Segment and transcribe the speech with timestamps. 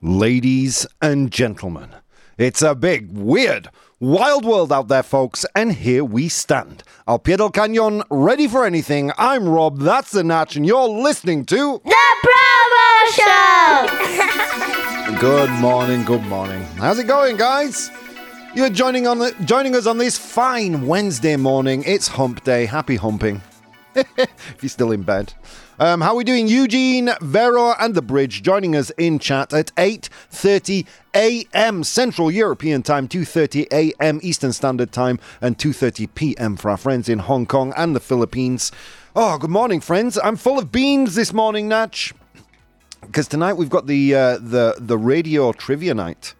[0.00, 1.88] Ladies and gentlemen,
[2.36, 6.84] it's a big, weird, wild world out there, folks, and here we stand.
[7.08, 9.10] Al pie del cañon, ready for anything.
[9.18, 11.82] I'm Rob, that's the Natch, and you're listening to.
[11.84, 13.08] The ProBoh
[15.10, 15.18] Show!
[15.20, 16.62] Good morning, good morning.
[16.76, 17.90] How's it going, guys?
[18.54, 21.82] You're joining on the, joining us on this fine Wednesday morning.
[21.84, 22.66] It's Hump Day.
[22.66, 23.42] Happy humping.
[23.96, 25.34] if you're still in bed.
[25.80, 26.48] Um, how are we doing?
[26.48, 30.84] Eugene, Vera, and the Bridge joining us in chat at 8:30
[31.14, 31.84] a.m.
[31.84, 34.18] Central European Time, 2:30 a.m.
[34.20, 36.56] Eastern Standard Time, and 2:30 p.m.
[36.56, 38.72] for our friends in Hong Kong and the Philippines.
[39.14, 40.18] Oh, good morning, friends.
[40.24, 42.12] I'm full of beans this morning, Natch,
[43.02, 46.34] because tonight we've got the uh, the the radio trivia night.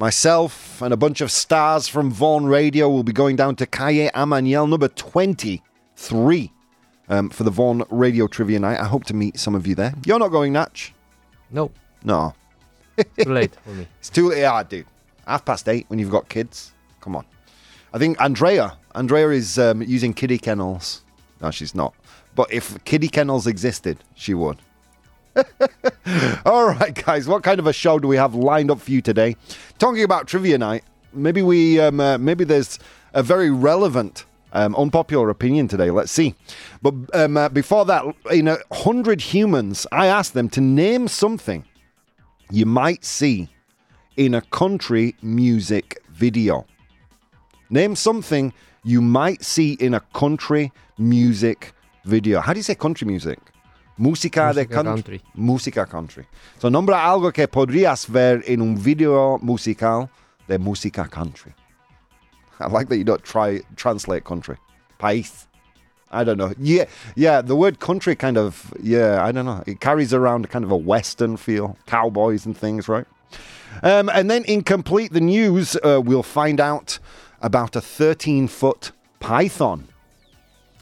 [0.00, 4.10] Myself and a bunch of stars from Vaughan Radio will be going down to Calle
[4.12, 6.50] Amaniel number 23
[7.08, 8.80] um, for the Vaughan Radio Trivia Night.
[8.80, 9.94] I hope to meet some of you there.
[10.04, 10.92] You're not going, Natch?
[11.50, 11.70] No,
[12.04, 12.34] No.
[13.18, 13.86] too late for me.
[13.98, 14.38] It's too late.
[14.40, 14.86] Yeah, dude.
[15.26, 16.72] Half past eight when you've got kids.
[17.00, 17.26] Come on.
[17.92, 21.02] I think Andrea, Andrea is um, using kiddie kennels.
[21.42, 21.94] No, she's not.
[22.34, 24.58] But if kiddie kennels existed, she would.
[26.46, 27.28] All right, guys.
[27.28, 29.36] What kind of a show do we have lined up for you today?
[29.78, 30.82] Talking about trivia night.
[31.12, 32.78] Maybe we, um, uh, maybe there's
[33.14, 34.24] a very relevant,
[34.56, 35.90] um, unpopular opinion today.
[35.90, 36.34] Let's see.
[36.82, 41.64] But um, uh, before that, in a hundred humans, I asked them to name something
[42.50, 43.48] you might see
[44.16, 46.64] in a country music video.
[47.68, 51.72] Name something you might see in a country music
[52.04, 52.40] video.
[52.40, 53.38] How do you say country music?
[53.98, 54.92] Música, de country.
[54.92, 55.22] country.
[55.34, 56.26] Música country.
[56.58, 60.08] So nombra algo que podrías ver en un video musical
[60.46, 61.52] de música country.
[62.60, 64.56] I like that you don't try translate country.
[64.98, 65.46] País.
[66.10, 66.54] I don't know.
[66.58, 67.42] Yeah, yeah.
[67.42, 69.24] The word country kind of yeah.
[69.24, 69.62] I don't know.
[69.66, 73.06] It carries around kind of a western feel, cowboys and things, right?
[73.82, 76.98] Um, and then in complete the news, uh, we'll find out
[77.42, 79.88] about a 13 foot python,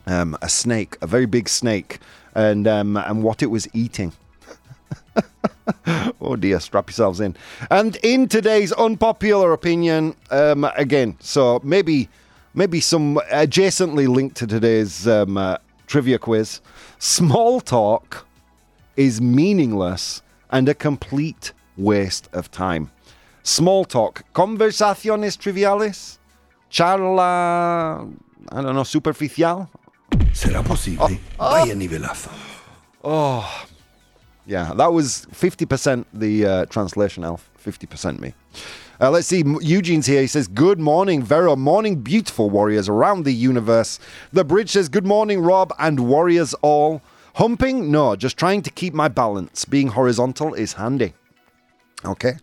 [0.06, 1.99] um, a snake, a very big snake,
[2.34, 4.12] and um, and what it was eating.
[6.20, 7.36] oh dear, strap yourselves in.
[7.70, 12.08] And in today's unpopular opinion, um, again, so maybe
[12.54, 16.60] maybe some adjacently linked to today's um, uh, trivia quiz.
[16.98, 18.26] Small talk
[18.97, 22.91] is meaningless and a complete waste of time.
[23.42, 26.19] Small talk, conversaciones triviales,
[26.70, 28.10] charla,
[28.52, 29.69] I don't know, superficial.
[30.32, 31.19] ¿Será posible?
[31.38, 32.31] Vaya nivelazo.
[34.47, 37.50] Yeah, that was 50% the uh, translation, Elf.
[37.65, 38.34] 50% me.
[39.00, 39.43] Uh, let's see.
[39.60, 40.21] Eugene's here.
[40.21, 41.56] He says, Good morning, Vero.
[41.56, 43.99] Morning, beautiful warriors around the universe.
[44.32, 47.00] The bridge says, Good morning, Rob, and warriors all.
[47.34, 47.91] Humping?
[47.91, 49.65] No, just trying to keep my balance.
[49.65, 51.15] Being horizontal is handy.
[52.05, 52.34] Okay.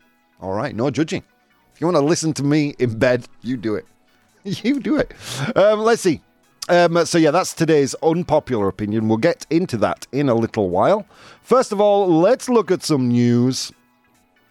[0.42, 0.76] All right.
[0.76, 1.24] No judging.
[1.74, 3.86] If you want to listen to me in bed, you do it.
[4.44, 5.14] you do it.
[5.56, 6.22] Um, let's see.
[6.70, 9.08] Um, so, yeah, that's today's unpopular opinion.
[9.08, 11.06] We'll get into that in a little while.
[11.42, 13.72] First of all, let's look at some news.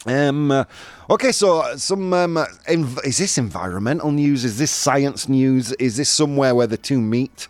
[0.07, 0.65] Um,
[1.11, 4.45] okay, so some um, env- is this environmental news?
[4.45, 5.73] Is this science news?
[5.73, 7.47] Is this somewhere where the two meet?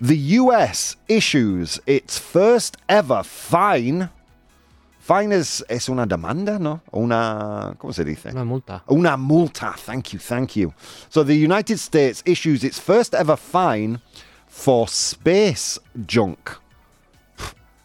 [0.00, 4.08] The US issues its first ever fine.
[5.10, 6.82] Fine es, es una demanda, ¿no?
[6.92, 8.30] Una, ¿cómo se dice?
[8.30, 8.84] Una multa.
[8.86, 9.74] Una multa.
[9.84, 10.72] Thank you, thank you.
[11.08, 13.98] So the United States issues its first ever fine
[14.46, 16.50] for space junk.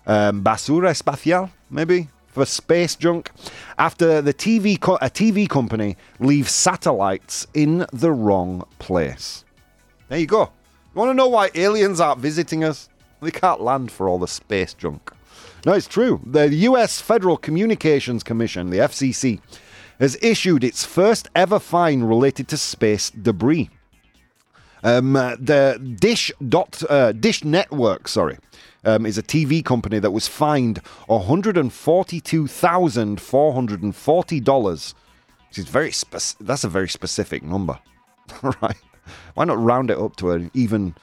[0.06, 3.32] Um, basura espacial, maybe for space junk,
[3.80, 9.44] after the TV co- a TV company leaves satellites in the wrong place.
[10.10, 10.52] There you go.
[10.94, 12.88] You want to know why aliens aren't visiting us?
[13.20, 15.15] They can't land for all the space junk.
[15.66, 16.22] No, it's true.
[16.26, 19.40] The US Federal Communications Commission, the FCC,
[20.00, 23.70] has issued its first ever fine related to space debris.
[24.84, 28.38] Um, uh, the Dish dot uh, Dish Network, sorry,
[28.84, 30.78] um, is a TV company that was fined
[31.08, 34.94] one hundred and forty-two thousand four hundred and forty dollars.
[35.50, 37.80] Which is very spec- That's a very specific number,
[38.62, 38.78] right?
[39.34, 40.94] Why not round it up to an even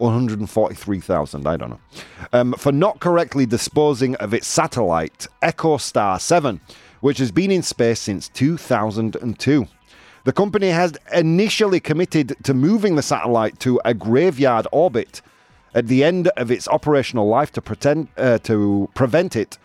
[0.00, 1.80] 143,000, I don't know,
[2.32, 6.60] um, for not correctly disposing of its satellite, EchoStar 7,
[7.00, 9.66] which has been in space since 2002.
[10.24, 15.22] The company has initially committed to moving the satellite to a graveyard orbit
[15.74, 19.56] at the end of its operational life to pretend uh, to prevent it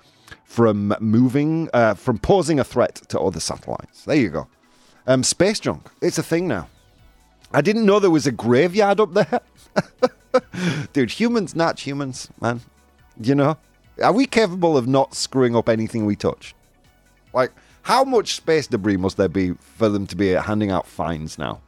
[0.44, 4.06] from moving, uh, from posing a threat to other satellites.
[4.06, 4.48] There you go.
[5.08, 5.90] Um, space junk.
[6.02, 6.70] It's a thing now.
[7.52, 9.40] I didn't know there was a graveyard up there.
[10.94, 12.62] Dude, humans, not humans, man.
[13.20, 13.58] You know?
[14.04, 16.54] Are we capable of not screwing up anything we touch?
[17.34, 17.52] Like,
[17.84, 21.62] How much space debris must there be for them to be handing out fines now?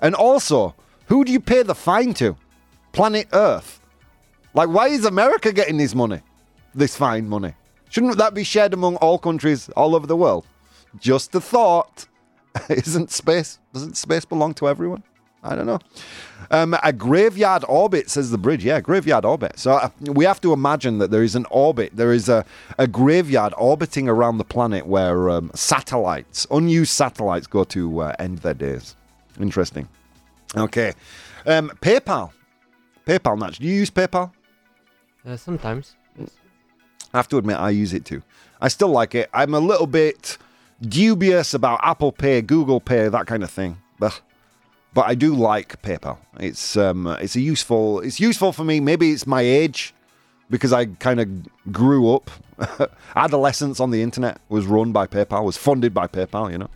[0.00, 0.74] And also,
[1.06, 2.36] who do you pay the fine to?
[2.92, 3.80] Planet Earth.
[4.54, 6.20] Like, why is America getting this money?
[6.74, 7.54] This fine money?
[7.88, 10.46] Shouldn't that be shared among all countries all over the world?
[10.98, 12.06] Just a thought.
[12.68, 15.02] Isn't space, doesn't space belong to everyone?
[15.46, 15.78] I don't know.
[16.50, 18.64] Um, a graveyard orbit, says the bridge.
[18.64, 19.58] Yeah, graveyard orbit.
[19.58, 21.92] So uh, we have to imagine that there is an orbit.
[21.94, 22.44] There is a,
[22.78, 28.38] a graveyard orbiting around the planet where um, satellites, unused satellites, go to uh, end
[28.38, 28.96] their days.
[29.40, 29.88] Interesting.
[30.56, 30.92] Okay.
[31.46, 32.32] Um, PayPal.
[33.06, 33.58] PayPal, Natch.
[33.58, 34.32] Do you use PayPal?
[35.26, 35.94] Uh, sometimes.
[36.18, 38.22] I have to admit, I use it too.
[38.60, 39.30] I still like it.
[39.32, 40.38] I'm a little bit
[40.82, 43.78] dubious about Apple Pay, Google Pay, that kind of thing.
[43.98, 44.20] But
[44.96, 46.16] but I do like PayPal.
[46.40, 48.80] It's um it's a useful it's useful for me.
[48.80, 49.94] Maybe it's my age
[50.48, 51.28] because I kind of
[51.70, 52.30] grew up.
[53.14, 56.50] Adolescence on the internet was run by PayPal, was funded by PayPal.
[56.50, 56.70] You know.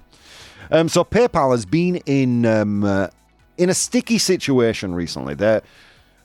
[0.70, 3.08] Um, so PayPal has been in um, uh,
[3.56, 5.32] in a sticky situation recently.
[5.32, 5.62] They're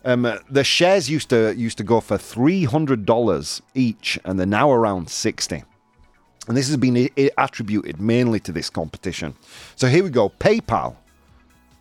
[0.03, 4.45] um, the shares used to used to go for three hundred dollars each, and they're
[4.45, 5.63] now around sixty.
[6.49, 9.33] And this has been attributed mainly to this competition.
[9.77, 10.97] So here we go: PayPal,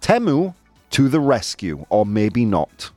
[0.04, 0.54] Temu
[0.90, 2.90] to the rescue, or maybe not.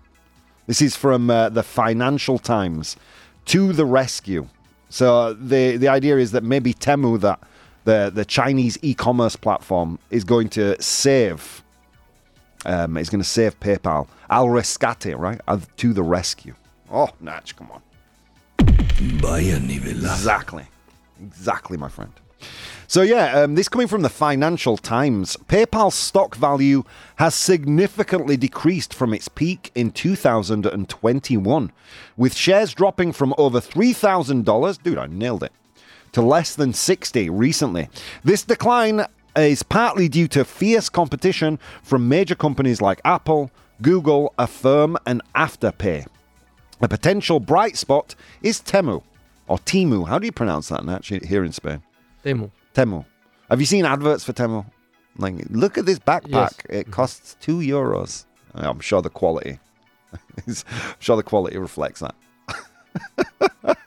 [0.66, 2.98] This is from uh, the Financial Times.
[3.46, 4.50] To the rescue.
[4.90, 7.40] So the the idea is that maybe Temu, that
[7.86, 11.64] the the Chinese e-commerce platform, is going to save
[12.66, 14.10] um, is going to save PayPal.
[14.30, 15.40] Al rescate, right?
[15.78, 16.56] To the rescue.
[16.92, 17.82] Oh, Natch, come on.
[19.22, 19.56] Vaya.
[19.56, 20.66] Exactly.
[21.22, 22.12] Exactly, my friend.
[22.90, 25.36] So, yeah, um, this coming from the Financial Times.
[25.48, 26.84] PayPal's stock value
[27.18, 31.72] has significantly decreased from its peak in 2021,
[32.16, 34.84] with shares dropping from over $3,000.
[34.84, 35.52] Dude, I nailed it.
[36.14, 37.90] To less than 60 recently.
[38.24, 39.06] This decline
[39.36, 43.52] is partly due to fierce competition from major companies like Apple,
[43.82, 46.08] Google, Affirm, and Afterpay.
[46.82, 49.04] A potential bright spot is Temu,
[49.48, 50.08] or Timu.
[50.08, 51.82] How do you pronounce that actually here in Spain?
[52.28, 52.52] Temu.
[52.74, 53.06] Temu.
[53.50, 54.66] Have you seen adverts for Temu?
[55.18, 56.30] Like, look at this backpack.
[56.30, 56.56] Yes.
[56.70, 58.26] It costs two euros.
[58.54, 59.60] I'm sure the quality.
[60.48, 60.56] I'm
[61.00, 62.16] sure the quality reflects that.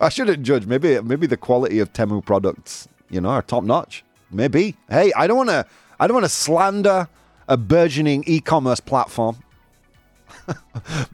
[0.00, 0.66] I shouldn't judge.
[0.66, 4.04] Maybe maybe the quality of Temu products, you know, are top notch.
[4.30, 4.76] Maybe.
[4.88, 5.66] Hey, I don't want to.
[6.00, 7.08] I don't want to slander
[7.48, 9.36] a burgeoning e-commerce platform.
[10.46, 10.56] but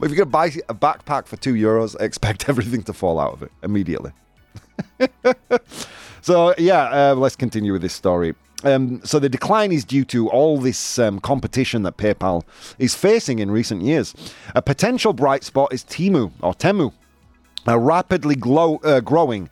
[0.03, 3.43] if you're gonna buy a backpack for two euros, expect everything to fall out of
[3.43, 4.13] it immediately.
[6.25, 8.35] So yeah, uh, let's continue with this story.
[8.63, 12.45] Um, so the decline is due to all this um, competition that PayPal
[12.79, 14.15] is facing in recent years.
[14.55, 16.95] A potential bright spot is Timu or Temu,
[17.67, 19.51] a rapidly glow, uh, growing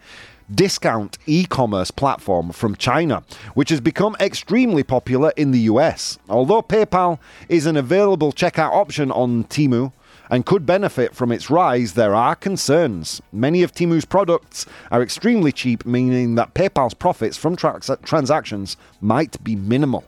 [0.51, 3.23] discount e-commerce platform from China,
[3.53, 6.19] which has become extremely popular in the US.
[6.31, 7.19] Although PayPal
[7.51, 9.93] is an available checkout option on Timu
[10.33, 13.21] and could benefit from its rise, there are concerns.
[13.33, 19.45] Many of Timu's products are extremely cheap, meaning that PayPal's profits from trans- transactions might
[19.45, 20.05] be minimal.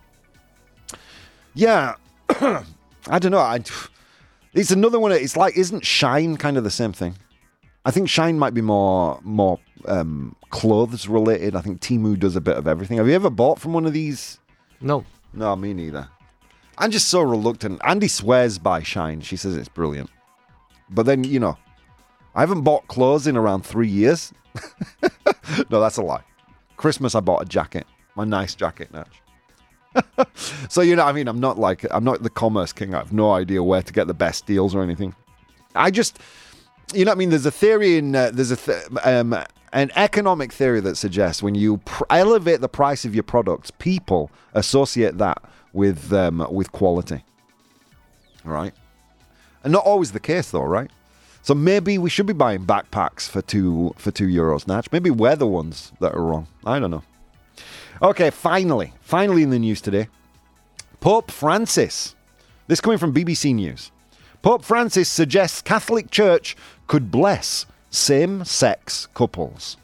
[1.52, 1.96] Yeah,
[2.30, 3.38] I don't know.
[3.38, 3.62] I,
[4.54, 5.12] it's another one.
[5.12, 7.16] It's like, isn't Shein kind of the same thing?
[7.84, 11.54] I think Shein might be more more um, clothes related.
[11.54, 12.96] I think Timu does a bit of everything.
[12.96, 14.38] Have you ever bought from one of these?
[14.80, 15.04] No.
[15.34, 16.08] No, me neither.
[16.78, 17.80] I'm just so reluctant.
[17.84, 19.22] Andy swears by Shein.
[19.22, 20.10] She says it's brilliant.
[20.94, 21.58] But then, you know,
[22.34, 24.32] I haven't bought clothes in around three years.
[25.70, 26.22] no, that's a lie.
[26.76, 27.86] Christmas, I bought a jacket.
[28.14, 30.28] My nice jacket, Natch.
[30.68, 32.94] so, you know, I mean, I'm not like, I'm not the commerce king.
[32.94, 35.14] I have no idea where to get the best deals or anything.
[35.74, 36.18] I just,
[36.92, 37.30] you know I mean?
[37.30, 39.36] There's a theory in, uh, there's a, th- um,
[39.74, 44.30] an economic theory that suggests when you pr- elevate the price of your products, people
[44.54, 47.22] associate that with um, with quality.
[48.46, 48.72] All right,
[49.64, 50.90] and not always the case though, right?
[51.42, 54.92] So maybe we should be buying backpacks for two for two euros, Natch.
[54.92, 56.46] Maybe we're the ones that are wrong.
[56.64, 57.02] I don't know.
[58.00, 60.08] Okay, finally, finally in the news today,
[61.00, 62.14] Pope Francis.
[62.66, 63.90] This coming from BBC News.
[64.40, 66.56] Pope Francis suggests Catholic Church
[66.86, 69.76] could bless same-sex couples.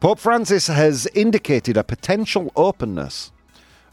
[0.00, 3.32] Pope Francis has indicated a potential openness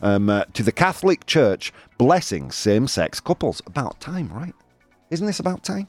[0.02, 3.62] um, uh, to the Catholic Church blessing same-sex couples.
[3.66, 4.54] About time, right?
[5.10, 5.88] Isn't this about time?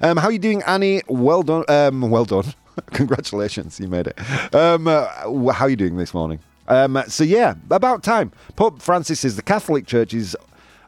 [0.00, 1.02] Um, how are you doing, Annie?
[1.08, 1.64] Well done.
[1.68, 2.54] Um, well done.
[2.92, 4.54] Congratulations, you made it.
[4.54, 5.06] Um, uh,
[5.52, 6.38] how are you doing this morning?
[6.68, 8.32] Um, so yeah, about time.
[8.56, 10.36] Pope Francis says the Catholic Church is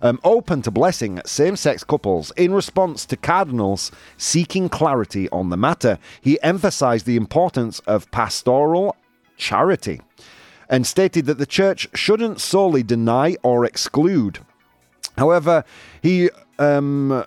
[0.01, 5.99] um, open to blessing same-sex couples in response to cardinals seeking clarity on the matter.
[6.21, 8.97] He emphasised the importance of pastoral
[9.37, 10.01] charity.
[10.69, 14.39] and stated that the church shouldn't solely deny or exclude.
[15.19, 15.65] However,
[16.03, 17.25] he um,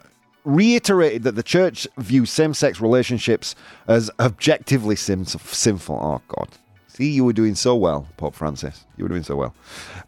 [0.48, 3.54] reiterated that the church views same sex relationships
[3.88, 6.00] as objectively sinful.
[6.01, 6.48] Oh, God.
[6.88, 8.86] See, you were doing so well, Pope Francis.
[8.98, 9.54] You were doing so well.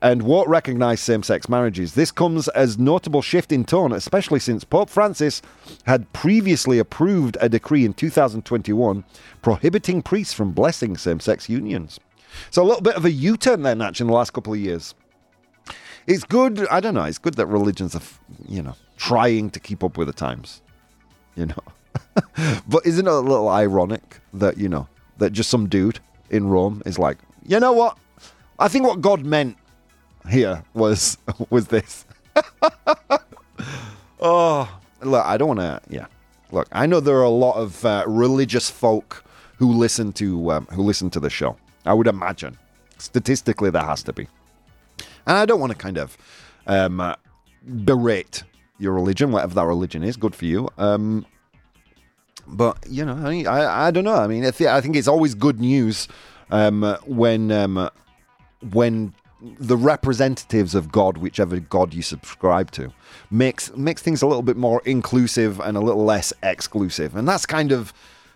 [0.01, 1.93] And won't recognise same sex marriages.
[1.93, 5.43] This comes as notable shift in tone, especially since Pope Francis
[5.85, 9.03] had previously approved a decree in 2021
[9.43, 11.99] prohibiting priests from blessing same sex unions.
[12.49, 14.59] So a little bit of a U turn then, actually, in the last couple of
[14.59, 14.95] years.
[16.07, 18.01] It's good, I don't know, it's good that religions are,
[18.47, 20.61] you know, trying to keep up with the times.
[21.35, 21.63] You know.
[22.67, 24.87] but isn't it a little ironic that, you know,
[25.17, 27.97] that just some dude in Rome is like, you know what?
[28.59, 29.57] I think what God meant
[30.29, 31.17] here was
[31.49, 32.05] was this.
[34.19, 35.81] oh, look, I don't want to.
[35.89, 36.07] Yeah,
[36.51, 39.23] look, I know there are a lot of uh, religious folk
[39.57, 41.55] who listen to um, who listen to the show.
[41.85, 42.57] I would imagine,
[42.97, 44.27] statistically, there has to be.
[45.25, 46.17] And I don't want to kind of
[46.67, 47.15] um, uh,
[47.65, 48.43] berate
[48.79, 50.17] your religion, whatever that religion is.
[50.17, 50.69] Good for you.
[50.77, 51.25] Um,
[52.47, 54.15] but you know, I, I, I don't know.
[54.15, 56.07] I mean, I, th- I think it's always good news
[56.49, 57.89] um, when um,
[58.71, 62.91] when the representatives of God, whichever God you subscribe to,
[63.29, 67.45] makes makes things a little bit more inclusive and a little less exclusive, and that's
[67.45, 67.93] kind of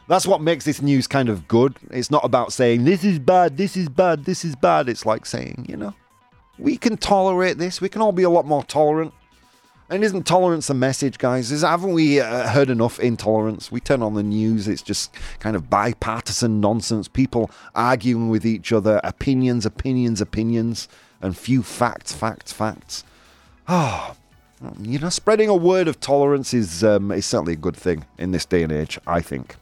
[0.08, 1.76] that's what makes this news kind of good.
[1.90, 4.90] It's not about saying this is bad, this is bad, this is bad.
[4.90, 5.94] It's like saying, you know,
[6.58, 7.82] we can tolerate this.
[7.82, 9.14] We can all be a lot more tolerant.
[9.90, 11.52] And isn't tolerance a message, guys?
[11.52, 13.72] Is, haven't we uh, heard enough intolerance?
[13.72, 17.08] We turn on the news, it's just kind of bipartisan nonsense.
[17.08, 20.88] People arguing with each other, opinions, opinions, opinions,
[21.22, 23.04] and few facts, facts, facts.
[23.68, 24.16] Ah,
[24.64, 28.06] oh, you know, spreading a word of tolerance is um, is certainly a good thing
[28.18, 28.98] in this day and age.
[29.06, 29.56] I think.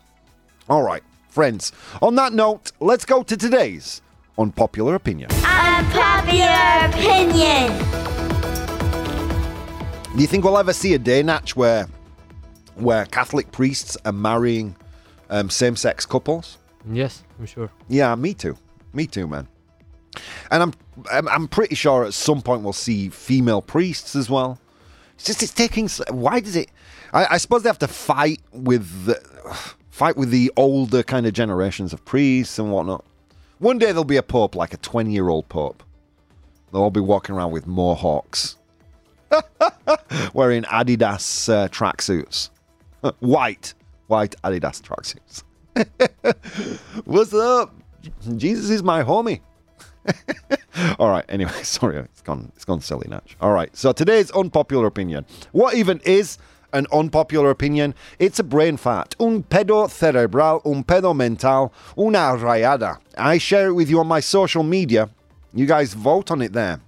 [0.69, 1.71] All right, friends.
[2.01, 4.01] On that note, let's go to today's
[4.37, 5.29] unpopular opinion.
[5.43, 8.10] Unpopular opinion.
[10.13, 11.87] Do you think we'll ever see a day, Natch, where
[12.75, 14.75] where Catholic priests are marrying
[15.29, 16.57] um, same-sex couples?
[16.91, 17.71] Yes, I'm sure.
[17.87, 18.57] Yeah, me too.
[18.91, 19.47] Me too, man.
[20.51, 20.73] And I'm
[21.09, 24.59] I'm, I'm pretty sure at some point we'll see female priests as well.
[25.15, 25.87] It's just it's taking.
[26.09, 26.69] Why does it?
[27.13, 29.15] I, I suppose they have to fight with the,
[29.91, 33.05] fight with the older kind of generations of priests and whatnot.
[33.59, 35.83] One day there'll be a pope like a 20 year old pope.
[36.73, 38.57] They'll all be walking around with mohawks
[40.33, 42.49] wearing Adidas uh, tracksuits.
[43.19, 43.73] white,
[44.07, 45.43] white Adidas tracksuits.
[47.05, 47.73] What's up?
[48.35, 49.41] Jesus is my homie.
[50.99, 51.25] All right.
[51.29, 52.51] Anyway, sorry, it's gone.
[52.55, 53.37] It's gone silly, Natch.
[53.39, 53.75] All right.
[53.75, 55.25] So today's unpopular opinion.
[55.51, 56.37] What even is
[56.73, 57.93] an unpopular opinion?
[58.19, 59.15] It's a brain fart.
[59.19, 62.97] Un pedo cerebral, un pedo mental, una rayada.
[63.17, 65.09] I share it with you on my social media.
[65.53, 66.79] You guys vote on it there.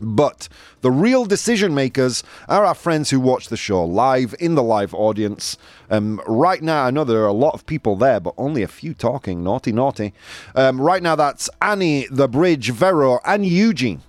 [0.00, 0.48] But
[0.80, 4.94] the real decision makers are our friends who watch the show live in the live
[4.94, 5.58] audience.
[5.90, 8.68] Um, right now, I know there are a lot of people there, but only a
[8.68, 9.42] few talking.
[9.42, 10.12] Naughty, naughty.
[10.54, 14.02] Um, right now, that's Annie, The Bridge, Vero, and Eugene,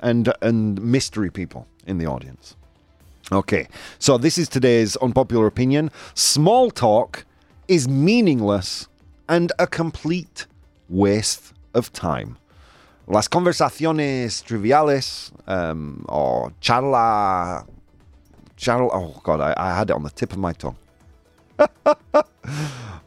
[0.00, 2.56] and and mystery people in the audience.
[3.32, 5.90] Okay, so this is today's unpopular opinion.
[6.14, 7.24] Small talk
[7.68, 8.88] is meaningless
[9.28, 10.46] and a complete
[10.88, 12.36] waste of time.
[13.10, 17.66] Las conversaciones triviales um, or charla.
[18.56, 18.90] Charla.
[18.92, 20.76] Oh, God, I, I had it on the tip of my tongue.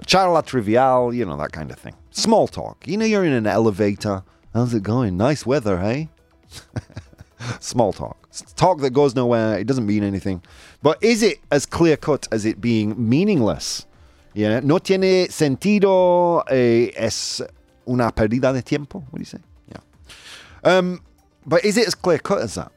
[0.06, 1.96] charla trivial, you know, that kind of thing.
[2.12, 2.86] Small talk.
[2.86, 4.24] You know, you're in an elevator.
[4.54, 5.16] How's it going?
[5.16, 6.10] Nice weather, hey?
[7.62, 8.28] Small talk.
[8.58, 9.58] talk that goes nowhere.
[9.58, 10.42] It doesn't mean anything.
[10.82, 13.86] But is it as clear cut as it being meaningless?
[14.34, 16.44] Yeah, no tiene sentido.
[16.52, 17.42] Eh, es
[17.88, 19.00] una pérdida de tiempo.
[19.00, 19.40] What do you say?
[20.64, 21.02] Um,
[21.46, 22.72] but is it as clear cut as that?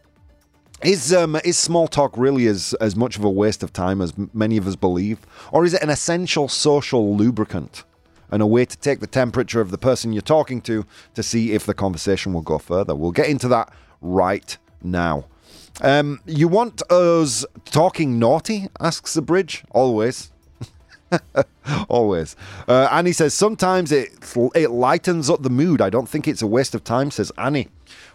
[0.83, 4.13] Is um, is small talk really as as much of a waste of time as
[4.35, 7.85] many of us believe, or is it an essential social lubricant
[8.31, 11.53] and a way to take the temperature of the person you're talking to to see
[11.53, 12.95] if the conversation will go further?
[12.95, 15.25] We'll get into that right now.
[15.81, 18.69] Um, you want us talking naughty?
[18.81, 19.65] asks the bridge.
[19.71, 20.31] Always.
[21.89, 22.37] Always.
[22.69, 24.11] Uh, Annie says, sometimes it,
[24.55, 25.81] it lightens up the mood.
[25.81, 27.69] I don't think it's a waste of time, says Annie.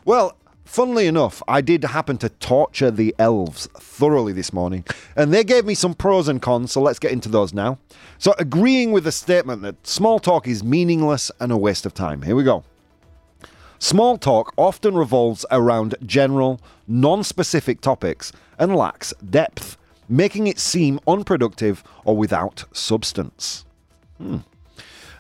[0.06, 5.44] Well, funnily enough, I did happen to torture the elves thoroughly this morning, and they
[5.44, 7.78] gave me some pros and cons, so let's get into those now.
[8.18, 12.22] So, agreeing with the statement that small talk is meaningless and a waste of time.
[12.22, 12.64] Here we go.
[13.80, 19.76] Small talk often revolves around general, non specific topics and lacks depth
[20.12, 23.66] making it seem unproductive or without substance.
[24.18, 24.38] Hmm.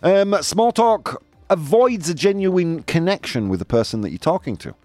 [0.04, 4.76] Um, small talk avoids a genuine connection with the person that you're talking to.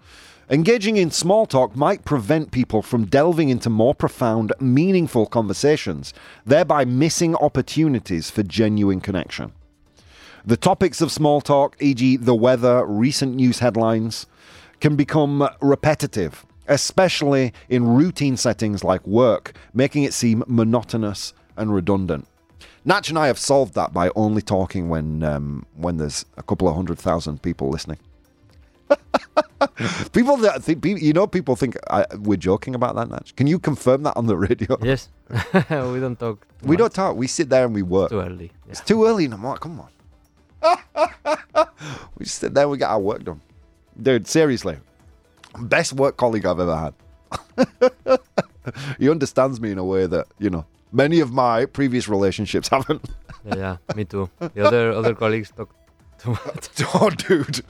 [0.49, 6.13] Engaging in small talk might prevent people from delving into more profound, meaningful conversations,
[6.45, 9.51] thereby missing opportunities for genuine connection.
[10.45, 14.25] The topics of small talk, e.g., the weather, recent news headlines,
[14.79, 22.27] can become repetitive, especially in routine settings like work, making it seem monotonous and redundant.
[22.85, 26.69] Natch and I have solved that by only talking when um, when there's a couple
[26.69, 27.99] of hundred thousand people listening.
[30.13, 33.09] people that think, you know, people think I, we're joking about that.
[33.09, 34.77] Natch, can you confirm that on the radio?
[34.81, 35.09] Yes.
[35.69, 36.47] we don't talk.
[36.61, 36.77] We much.
[36.77, 37.17] don't talk.
[37.17, 38.11] We sit there and we work.
[38.11, 38.51] Too early.
[38.65, 38.71] Yeah.
[38.71, 39.59] It's too early in the morning.
[39.59, 39.89] Come on.
[42.17, 43.41] we just sit there and we get our work done.
[44.01, 44.77] Dude, seriously.
[45.59, 46.93] Best work colleague I've ever had.
[48.99, 53.09] he understands me in a way that, you know, many of my previous relationships haven't.
[53.45, 53.55] yeah,
[53.87, 54.29] yeah, me too.
[54.39, 55.73] The other other colleagues talk
[56.17, 56.69] too much.
[56.95, 57.61] oh, dude.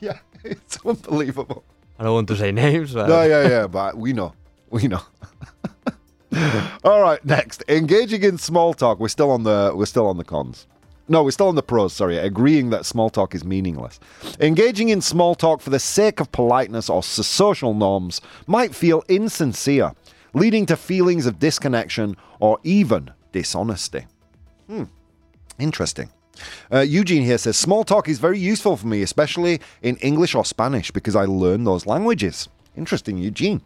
[0.00, 1.64] yeah, it's unbelievable.
[1.98, 4.32] I don't want to say names, but No, yeah, yeah, but we know.
[4.70, 5.02] We know.
[6.84, 7.64] All right, next.
[7.68, 9.00] Engaging in small talk.
[9.00, 10.66] We're still on the we're still on the cons.
[11.10, 12.18] No, we're still on the pros, sorry.
[12.18, 13.98] Agreeing that small talk is meaningless.
[14.38, 19.90] Engaging in small talk for the sake of politeness or social norms might feel insincere,
[20.34, 24.06] leading to feelings of disconnection or even dishonesty.
[24.68, 24.84] Hmm.
[25.58, 26.10] Interesting.
[26.72, 30.44] Uh, Eugene here says small talk is very useful for me, especially in English or
[30.44, 32.48] Spanish, because I learn those languages.
[32.76, 33.62] Interesting, Eugene.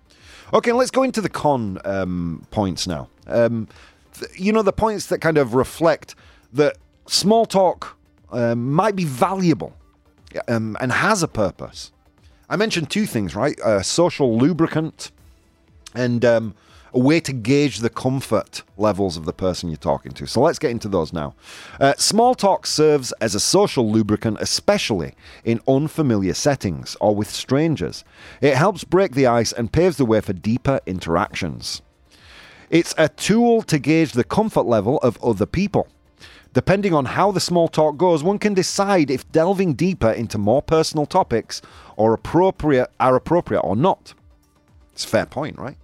[0.54, 3.10] Okay, let's go into the con um, points now.
[3.26, 3.68] Um,
[4.14, 6.14] th- you know, the points that kind of reflect
[6.54, 7.96] that small talk
[8.30, 9.74] um, might be valuable
[10.48, 11.92] um, and has a purpose.
[12.48, 13.58] I mentioned two things, right?
[13.64, 15.10] A social lubricant
[15.94, 16.54] and um,
[16.92, 20.26] a way to gauge the comfort levels of the person you're talking to.
[20.26, 21.34] So let's get into those now.
[21.80, 28.04] Uh, small talk serves as a social lubricant, especially in unfamiliar settings or with strangers.
[28.40, 31.82] It helps break the ice and paves the way for deeper interactions.
[32.70, 35.88] It's a tool to gauge the comfort level of other people.
[36.54, 40.62] Depending on how the small talk goes, one can decide if delving deeper into more
[40.62, 41.60] personal topics
[41.96, 44.14] or appropriate are appropriate or not.
[44.92, 45.76] It's a fair point, right?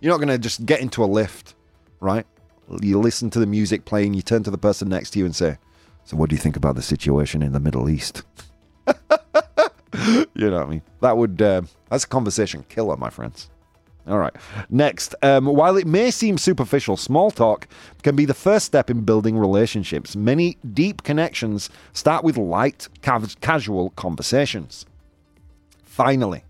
[0.00, 1.56] You're not going to just get into a lift,
[1.98, 2.24] right?
[2.80, 5.34] You listen to the music playing, you turn to the person next to you and
[5.34, 5.58] say,
[6.04, 8.22] So, what do you think about the situation in the Middle East?
[8.86, 8.94] you
[10.36, 10.82] know what I mean?
[11.00, 13.50] That would, uh, that's a conversation killer, my friends.
[14.08, 14.34] All right.
[14.68, 17.68] Next, um, while it may seem superficial, small talk
[18.02, 20.16] can be the first step in building relationships.
[20.16, 24.86] Many deep connections start with light, ca- casual conversations.
[25.84, 26.42] Finally,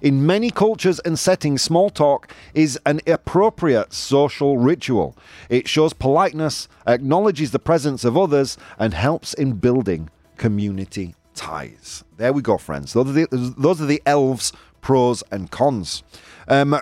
[0.00, 5.16] in many cultures and settings, small talk is an appropriate social ritual.
[5.48, 12.04] It shows politeness, acknowledges the presence of others, and helps in building community ties.
[12.16, 12.92] There we go, friends.
[12.92, 16.02] Those are the, those are the elves' pros and cons.
[16.48, 16.78] Um,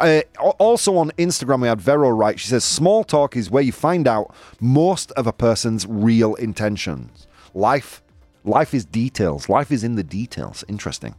[0.00, 0.20] uh,
[0.58, 2.38] also on Instagram, we had Vero right.
[2.38, 7.26] She says, Small talk is where you find out most of a person's real intentions.
[7.54, 8.02] Life
[8.44, 9.48] Life is details.
[9.48, 10.64] Life is in the details.
[10.68, 11.14] Interesting.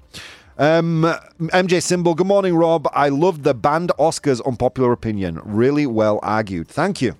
[0.57, 1.03] Um,
[1.39, 2.87] MJ Symbol, good morning, Rob.
[2.93, 5.41] I loved the band Oscars unpopular opinion.
[5.43, 6.67] Really well argued.
[6.67, 7.15] Thank you.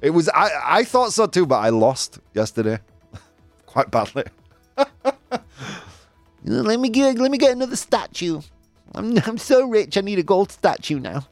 [0.00, 2.80] It was I, I thought so too, but I lost yesterday.
[3.66, 4.24] Quite badly.
[6.44, 8.40] let me get let me get another statue.
[8.94, 11.26] I'm I'm so rich I need a gold statue now.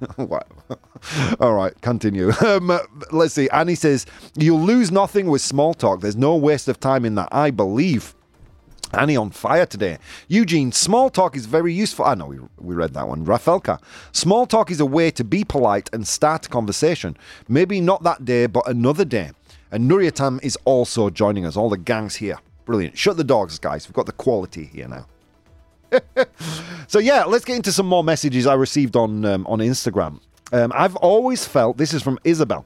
[0.16, 0.40] Wow.
[1.40, 2.32] All right, continue.
[2.42, 2.72] Um,
[3.12, 3.50] let's see.
[3.50, 6.00] Annie says, You'll lose nothing with small talk.
[6.00, 8.14] There's no waste of time in that, I believe.
[8.92, 9.98] Annie on fire today.
[10.26, 12.06] Eugene, small talk is very useful.
[12.06, 13.24] I know we, we read that one.
[13.24, 13.78] Rafelka,
[14.12, 17.16] small talk is a way to be polite and start a conversation.
[17.46, 19.32] Maybe not that day, but another day.
[19.70, 21.56] And Nuriatam is also joining us.
[21.56, 22.38] All the gangs here.
[22.64, 22.98] Brilliant.
[22.98, 23.86] Shut the dogs, guys.
[23.86, 25.06] We've got the quality here now.
[26.88, 30.20] So yeah, let's get into some more messages I received on um, on Instagram.
[30.52, 32.64] Um, I've always felt this is from Isabel.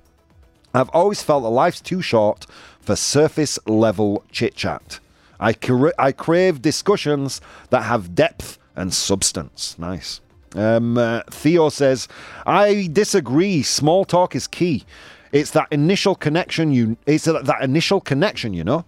[0.72, 2.46] I've always felt that life's too short
[2.80, 4.98] for surface level chit chat.
[5.38, 9.78] I cra- I crave discussions that have depth and substance.
[9.78, 10.20] Nice.
[10.54, 12.08] Um, uh, Theo says,
[12.46, 13.62] I disagree.
[13.62, 14.84] Small talk is key.
[15.32, 16.72] It's that initial connection.
[16.72, 18.54] You, it's that, that initial connection.
[18.54, 18.84] You know,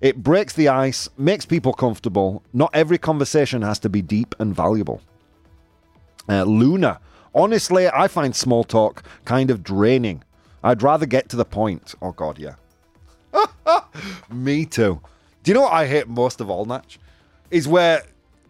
[0.00, 2.42] it breaks the ice, makes people comfortable.
[2.52, 5.00] Not every conversation has to be deep and valuable.
[6.28, 7.00] Uh, Luna,
[7.34, 10.22] honestly, I find small talk kind of draining.
[10.62, 11.94] I'd rather get to the point.
[12.02, 12.54] Oh God, yeah.
[14.30, 15.00] Me too.
[15.42, 16.98] Do you know what I hate most of all, Natch?
[17.50, 18.02] Is where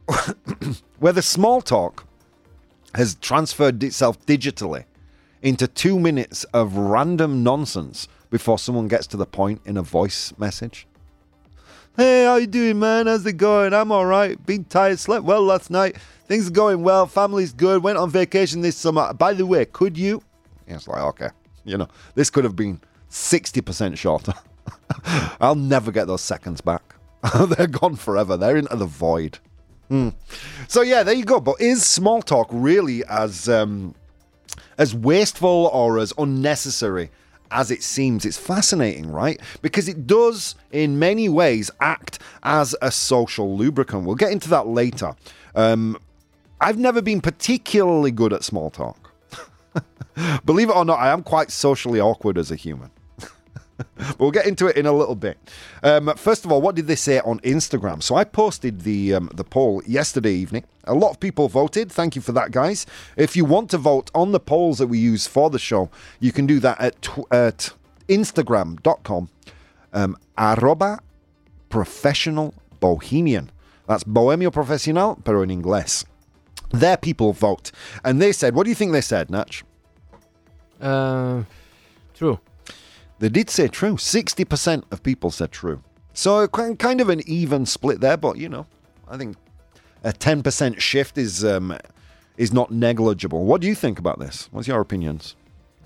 [0.99, 2.05] where the small talk
[2.95, 4.85] has transferred itself digitally
[5.43, 10.33] into two minutes of random nonsense before someone gets to the point in a voice
[10.39, 10.87] message.
[11.99, 13.09] Hey, how you doing, man?
[13.09, 13.75] How's it going?
[13.75, 14.47] I'm all right.
[14.47, 15.97] Been tired, slept well last night.
[16.29, 17.09] Things are going well.
[17.09, 17.83] Family's good.
[17.83, 19.13] Went on vacation this summer.
[19.13, 20.23] By the way, could you?
[20.69, 21.31] It's like, okay.
[21.65, 22.81] You know, this could have been
[23.11, 24.33] 60% shorter.
[25.41, 26.95] I'll never get those seconds back.
[27.49, 28.37] They're gone forever.
[28.37, 29.41] They're into the void.
[29.89, 30.11] Hmm.
[30.69, 31.41] So yeah, there you go.
[31.41, 33.97] But is small talk really as um,
[34.79, 37.11] as wasteful or as unnecessary
[37.51, 38.25] as it seems?
[38.25, 39.41] It's fascinating, right?
[39.63, 44.05] Because it does, in many ways, act as a social lubricant.
[44.05, 45.15] We'll get into that later.
[45.55, 45.99] Um,
[46.61, 49.13] I've never been particularly good at small talk.
[50.45, 52.91] Believe it or not, I am quite socially awkward as a human.
[53.79, 53.87] But
[54.19, 55.39] we'll get into it in a little bit.
[55.83, 58.03] Um, first of all, what did they say on Instagram?
[58.03, 60.65] So I posted the um, the poll yesterday evening.
[60.85, 61.91] A lot of people voted.
[61.91, 62.87] Thank you for that, guys.
[63.17, 66.33] If you want to vote on the polls that we use for the show, you
[66.33, 67.73] can do that at, tw- at
[68.09, 69.29] instagram.com
[69.93, 70.99] um, arroba
[71.69, 73.51] professional bohemian.
[73.87, 76.05] That's bohemio profesional, pero en inglés.
[76.71, 77.73] There people vote.
[78.05, 79.65] And they said, what do you think they said, Natch?
[80.81, 81.45] Uh,
[82.15, 82.39] true.
[83.19, 83.95] They did say true.
[83.95, 85.83] 60% of people said true.
[86.13, 88.67] So kind of an even split there, but you know,
[89.09, 89.37] I think
[90.03, 91.77] a 10% shift is um,
[92.37, 93.45] is not negligible.
[93.45, 94.49] What do you think about this?
[94.53, 95.37] What's your opinions?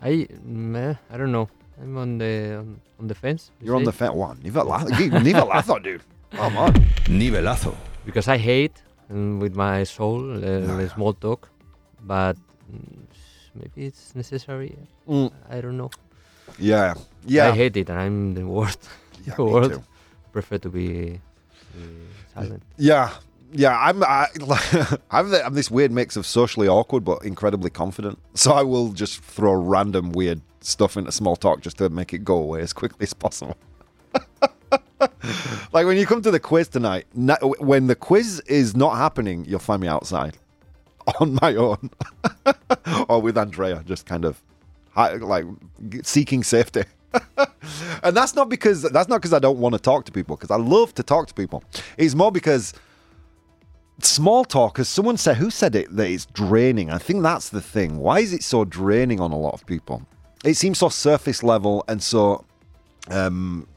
[0.03, 1.49] I meh, I don't know.
[1.81, 3.51] I'm on the on, on the fence.
[3.61, 4.39] you You're on the fat one.
[4.39, 4.89] Nivelazo,
[5.27, 6.03] Nivelazo, dude.
[6.33, 6.73] Come on.
[7.07, 7.75] Nivelazo.
[8.05, 11.49] because I hate um, with my soul uh, the small talk,
[12.03, 12.37] but
[12.73, 13.05] mm,
[13.55, 14.77] maybe it's necessary.
[15.09, 15.91] Mm, I don't know.
[16.59, 16.95] Yeah.
[17.27, 17.49] Yeah.
[17.49, 18.89] I hate it, and I'm the worst.
[19.27, 19.71] yeah, the worst.
[19.71, 19.85] too.
[20.33, 21.21] Prefer to be,
[21.75, 21.91] be
[22.35, 22.63] silent.
[22.77, 23.11] Yeah.
[23.55, 24.29] Yeah, I'm I,
[25.11, 28.19] I'm, the, I'm this weird mix of socially awkward but incredibly confident.
[28.35, 32.25] So I will just throw random weird stuff into small talk just to make it
[32.25, 33.59] go away as quickly as possible.
[35.73, 39.59] like when you come to the quiz tonight, when the quiz is not happening, you'll
[39.59, 40.39] find me outside
[41.21, 41.91] on my own
[43.09, 44.41] or with Andrea, just kind of
[44.97, 45.45] like
[46.03, 46.85] seeking safety.
[48.03, 50.51] and that's not because that's not because I don't want to talk to people because
[50.51, 51.63] I love to talk to people.
[51.99, 52.75] It's more because
[54.01, 56.91] small talk, as someone said, who said it that it's draining?
[56.91, 57.99] I think that's the thing.
[57.99, 60.03] Why is it so draining on a lot of people?
[60.45, 62.45] It seems so surface level and so
[63.09, 63.69] um,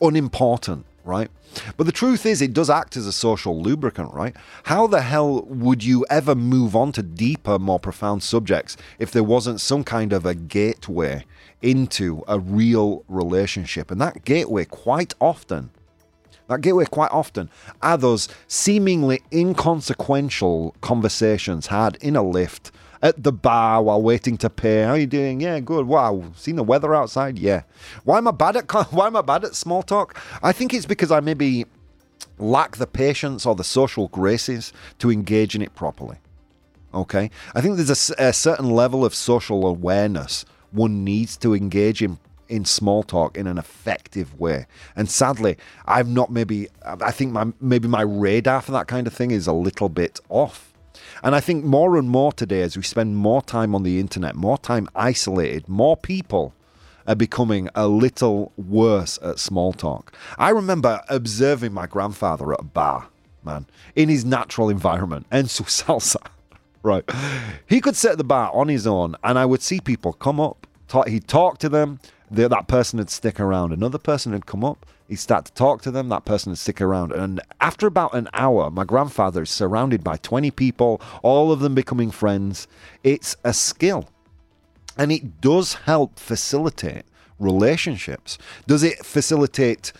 [0.00, 1.30] unimportant, right?
[1.76, 4.34] But the truth is, it does act as a social lubricant, right?
[4.64, 9.22] How the hell would you ever move on to deeper, more profound subjects if there
[9.22, 11.24] wasn't some kind of a gateway
[11.62, 13.90] into a real relationship?
[13.90, 15.70] And that gateway, quite often,
[16.48, 17.50] that gateway quite often
[17.82, 22.70] are those seemingly inconsequential conversations had in a lift,
[23.04, 24.82] at the bar while waiting to pay.
[24.82, 25.38] How are you doing?
[25.40, 25.86] Yeah, good.
[25.86, 27.38] Wow, seen the weather outside?
[27.38, 27.62] Yeah.
[28.04, 30.18] Why am I bad at why am I bad at small talk?
[30.42, 31.66] I think it's because I maybe
[32.38, 36.16] lack the patience or the social graces to engage in it properly.
[36.94, 42.18] Okay, I think there's a certain level of social awareness one needs to engage in
[42.48, 44.66] in small talk in an effective way.
[44.96, 46.68] And sadly, I've not maybe.
[46.84, 50.20] I think my maybe my radar for that kind of thing is a little bit
[50.30, 50.73] off.
[51.22, 54.34] And I think more and more today, as we spend more time on the internet,
[54.34, 56.54] more time isolated, more people
[57.06, 60.16] are becoming a little worse at small talk.
[60.38, 63.08] I remember observing my grandfather at a bar,
[63.42, 66.26] man, in his natural environment, en su salsa.
[66.82, 67.04] Right.
[67.66, 70.38] He could sit at the bar on his own, and I would see people come
[70.38, 70.66] up.
[70.86, 71.98] Talk, he'd talk to them.
[72.30, 73.72] That person would stick around.
[73.72, 74.84] Another person would come up.
[75.08, 76.08] He'd start to talk to them.
[76.08, 77.12] That person would stick around.
[77.12, 81.74] And after about an hour, my grandfather is surrounded by 20 people, all of them
[81.74, 82.66] becoming friends.
[83.02, 84.08] It's a skill.
[84.96, 87.04] And it does help facilitate
[87.38, 88.38] relationships.
[88.66, 89.92] Does it facilitate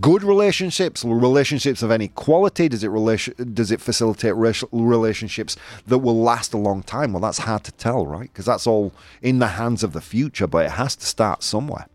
[0.00, 2.68] good relationships, relationships of any quality?
[2.68, 7.12] Does it relation, does it facilitate relationships that will last a long time?
[7.12, 8.32] Well, that's hard to tell, right?
[8.32, 11.86] Because that's all in the hands of the future, but it has to start somewhere.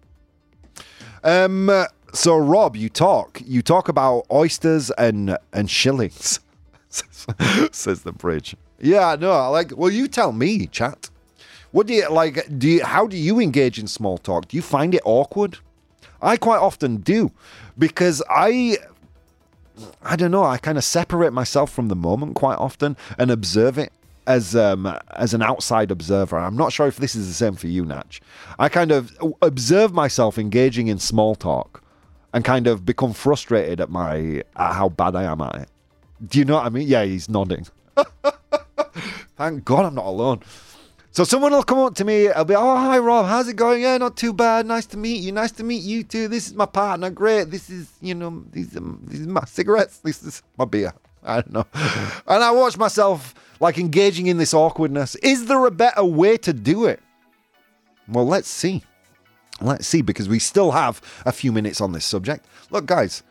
[1.24, 1.70] Um.
[2.14, 3.42] So, Rob, you talk.
[3.46, 6.40] You talk about oysters and and shillings.
[7.72, 8.56] says the bridge.
[8.80, 9.72] Yeah, no, I like.
[9.76, 11.10] Well, you tell me, chat.
[11.72, 12.46] What do you like?
[12.58, 14.50] Do you, how do you engage in small talk?
[14.50, 15.60] Do you find it awkward?
[16.22, 17.32] I quite often do,
[17.78, 18.78] because I,
[20.04, 20.44] I don't know.
[20.44, 23.92] I kind of separate myself from the moment quite often and observe it
[24.28, 26.38] as um as an outside observer.
[26.38, 28.22] I'm not sure if this is the same for you, Natch.
[28.60, 31.81] I kind of observe myself engaging in small talk,
[32.34, 35.70] and kind of become frustrated at my at how bad I am at it.
[36.26, 36.88] Do you know what I mean?
[36.88, 37.68] Yeah, he's nodding.
[39.38, 40.42] Thank God I'm not alone.
[41.14, 42.30] So someone will come up to me.
[42.30, 43.82] I'll be, oh hi Rob, how's it going?
[43.82, 44.66] Yeah, not too bad.
[44.66, 45.34] Nice to meet you.
[45.34, 46.28] Nice to meet you too.
[46.28, 47.10] This is my partner.
[47.10, 47.52] Great.
[47.52, 49.98] This is you know these um, these are my cigarettes.
[49.98, 50.94] This is my beer.
[51.24, 51.66] I don't know.
[51.74, 55.16] and I watch myself like engaging in this awkwardness.
[55.16, 57.00] Is there a better way to do it?
[58.08, 58.84] Well, let's see.
[59.62, 62.46] Let's see because we still have a few minutes on this subject.
[62.70, 63.24] Look, guys.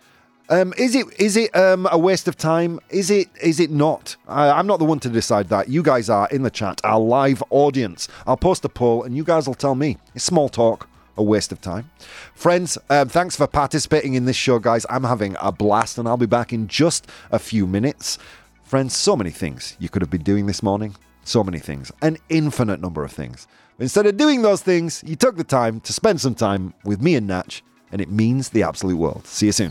[0.49, 2.81] Um, is it is it um, a waste of time?
[2.89, 4.17] Is it is it not?
[4.27, 5.69] I, I'm not the one to decide that.
[5.69, 8.09] You guys are in the chat, our live audience.
[8.27, 9.99] I'll post a poll, and you guys will tell me.
[10.13, 11.89] It's small talk, a waste of time.
[12.35, 14.85] Friends, um, thanks for participating in this show, guys.
[14.91, 18.19] I'm having a blast, and I'll be back in just a few minutes.
[18.65, 20.97] Friends, so many things you could have been doing this morning.
[21.23, 23.47] So many things, an infinite number of things.
[23.81, 27.15] Instead of doing those things, you took the time to spend some time with me
[27.15, 29.27] and Natch, and it means the absolute world.
[29.27, 29.71] See you soon.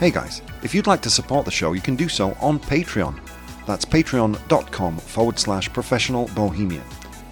[0.00, 3.16] Hey guys, if you'd like to support the show, you can do so on Patreon.
[3.68, 6.82] That's patreon.com forward slash professional bohemian.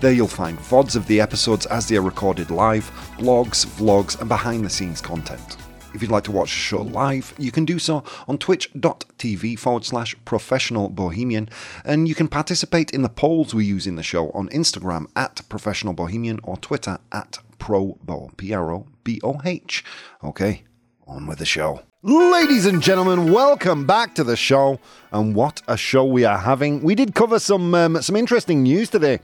[0.00, 2.88] There you'll find VODs of the episodes as they are recorded live,
[3.18, 5.56] blogs, vlogs, and behind the scenes content.
[5.94, 9.84] If you'd like to watch the show live, you can do so on twitch.tv forward
[9.84, 11.50] slash professional bohemian,
[11.84, 15.42] and you can participate in the polls we use in the show on Instagram at
[15.50, 19.84] professional bohemian or Twitter at probo, P R O B O H.
[20.24, 20.62] Okay,
[21.06, 21.82] on with the show.
[22.02, 24.80] Ladies and gentlemen, welcome back to the show.
[25.12, 26.82] And what a show we are having.
[26.82, 29.20] We did cover some um, some interesting news today.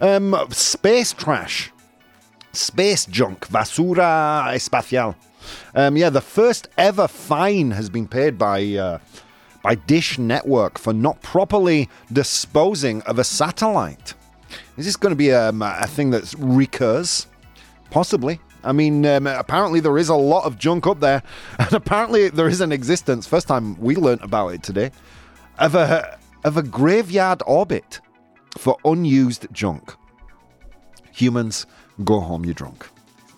[0.00, 1.70] Um, space trash,
[2.52, 5.14] space junk, basura espacial.
[5.74, 8.98] Um, yeah, the first ever fine has been paid by uh,
[9.62, 14.14] by Dish Network for not properly disposing of a satellite.
[14.76, 17.26] Is this going to be um, a thing that recurs?
[17.90, 18.40] Possibly.
[18.64, 21.22] I mean, um, apparently there is a lot of junk up there,
[21.58, 23.26] and apparently there is an existence.
[23.26, 24.90] First time we learnt about it today,
[25.58, 28.00] of a of a graveyard orbit
[28.56, 29.94] for unused junk.
[31.12, 31.66] Humans,
[32.04, 32.88] go home, you drunk.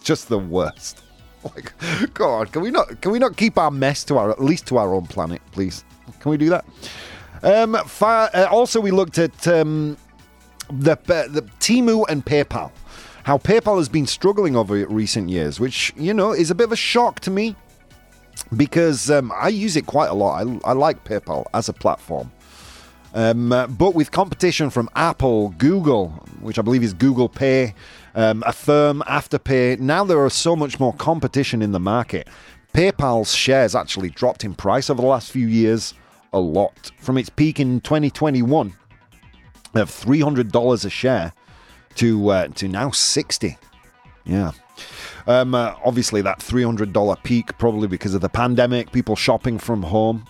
[0.03, 1.03] Just the worst.
[1.55, 1.73] Like,
[2.13, 4.77] God, can we not can we not keep our mess to our at least to
[4.77, 5.85] our own planet, please?
[6.21, 6.67] Can we do that?
[7.43, 9.97] Um, fi- uh, also, we looked at um,
[10.69, 12.73] the uh, the Timu and PayPal
[13.25, 16.73] how PayPal has been struggling over recent years, which, you know, is a bit of
[16.73, 17.55] a shock to me
[18.57, 20.45] because um, I use it quite a lot.
[20.45, 22.33] I, I like PayPal as a platform.
[23.13, 26.09] Um, uh, but with competition from Apple, Google,
[26.41, 27.75] which I believe is Google Pay,
[28.15, 32.29] um, Affirm, Afterpay, now there are so much more competition in the market.
[32.75, 35.95] PayPal's shares actually dropped in price over the last few years
[36.33, 36.91] a lot.
[36.99, 38.75] From its peak in 2021
[39.75, 41.33] of $300 a share
[41.97, 43.59] to uh, to now 60.
[44.25, 44.53] Yeah.
[45.27, 50.25] Um, uh, obviously, that $300 peak, probably because of the pandemic, people shopping from home.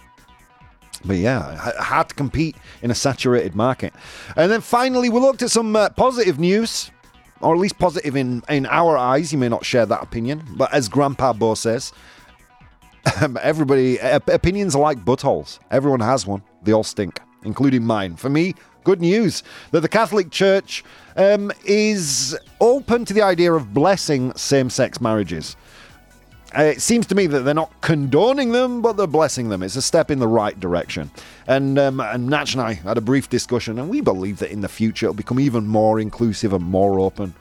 [1.05, 3.95] But yeah, hard to compete in a saturated market.
[4.37, 6.91] And then finally, we looked at some uh, positive news,
[7.41, 9.33] or at least positive in, in our eyes.
[9.33, 11.93] You may not share that opinion, but as Grandpa Bo says,
[13.21, 15.59] um, everybody, opinions are like buttholes.
[15.71, 16.43] Everyone has one.
[16.63, 18.17] They all stink, including mine.
[18.17, 20.85] For me, good news that the Catholic Church
[21.17, 25.57] um, is open to the idea of blessing same sex marriages.
[26.57, 29.63] Uh, it seems to me that they're not condoning them, but they're blessing them.
[29.63, 31.11] It's a step in the right direction.
[31.47, 34.61] And, um, and Natch and I had a brief discussion, and we believe that in
[34.61, 37.35] the future it'll become even more inclusive and more open.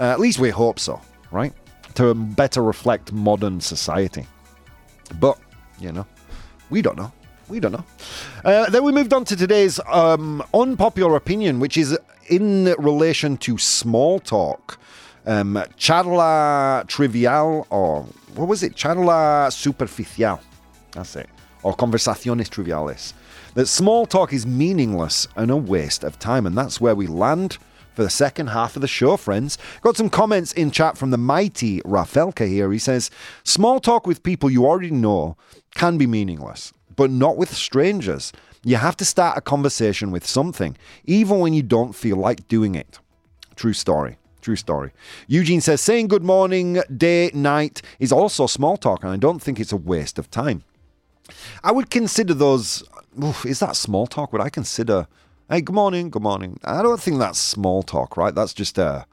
[0.00, 1.52] Uh, at least we hope so, right?
[1.96, 4.26] To better reflect modern society.
[5.20, 5.38] But,
[5.78, 6.06] you know,
[6.70, 7.12] we don't know.
[7.48, 7.84] We don't know.
[8.44, 11.96] Uh, then we moved on to today's um, unpopular opinion, which is
[12.28, 14.78] in relation to small talk.
[15.26, 18.02] Um, charla trivial, or
[18.34, 18.74] what was it?
[18.74, 20.40] Charla superficial.
[20.92, 21.28] That's it.
[21.62, 23.12] Or conversaciones triviales.
[23.54, 26.46] That small talk is meaningless and a waste of time.
[26.46, 27.58] And that's where we land
[27.94, 29.58] for the second half of the show, friends.
[29.80, 32.70] Got some comments in chat from the mighty Rafelka here.
[32.70, 33.10] He says,
[33.42, 35.36] Small talk with people you already know
[35.74, 38.32] can be meaningless but not with strangers.
[38.64, 42.74] You have to start a conversation with something, even when you don't feel like doing
[42.74, 42.98] it.
[43.54, 44.16] True story.
[44.46, 44.92] True story.
[45.26, 49.58] Eugene says saying good morning, day, night is also small talk, and I don't think
[49.58, 50.62] it's a waste of time.
[51.64, 52.84] I would consider those.
[53.20, 54.32] Oof, is that small talk?
[54.32, 55.08] Would I consider,
[55.50, 56.60] hey, good morning, good morning?
[56.62, 58.32] I don't think that's small talk, right?
[58.32, 59.06] That's just a,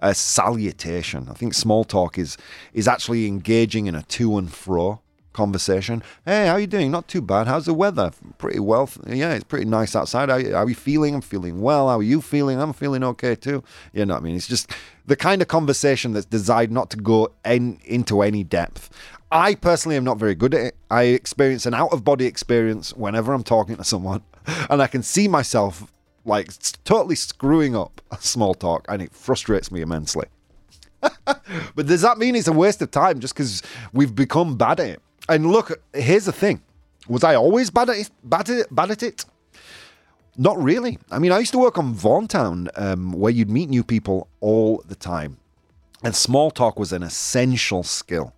[0.00, 1.28] a salutation.
[1.30, 2.36] I think small talk is
[2.72, 6.02] is actually engaging in a to and fro conversation.
[6.24, 6.90] Hey, how you doing?
[6.90, 7.46] Not too bad.
[7.46, 8.12] How's the weather?
[8.38, 8.88] Pretty well.
[9.06, 10.28] Yeah, it's pretty nice outside.
[10.28, 11.14] How, are you feeling?
[11.14, 11.88] I'm feeling well.
[11.88, 12.60] How are you feeling?
[12.60, 13.62] I'm feeling okay too.
[13.92, 14.36] You know what I mean?
[14.36, 14.72] It's just
[15.06, 18.90] the kind of conversation that's designed not to go in, into any depth.
[19.32, 20.76] I personally am not very good at it.
[20.90, 24.22] I experience an out of body experience whenever I'm talking to someone,
[24.70, 25.92] and I can see myself
[26.24, 26.50] like
[26.84, 30.26] totally screwing up small talk, and it frustrates me immensely.
[31.24, 33.62] but does that mean it's a waste of time just because
[33.92, 35.02] we've become bad at it?
[35.28, 36.60] And look, here's the thing:
[37.08, 38.10] was I always bad at it?
[38.22, 38.74] Bad at?
[38.74, 39.24] Bad at it?
[40.36, 40.98] Not really.
[41.10, 44.82] I mean, I used to work on Vaughantown, um, where you'd meet new people all
[44.86, 45.38] the time,
[46.02, 48.32] and small talk was an essential skill.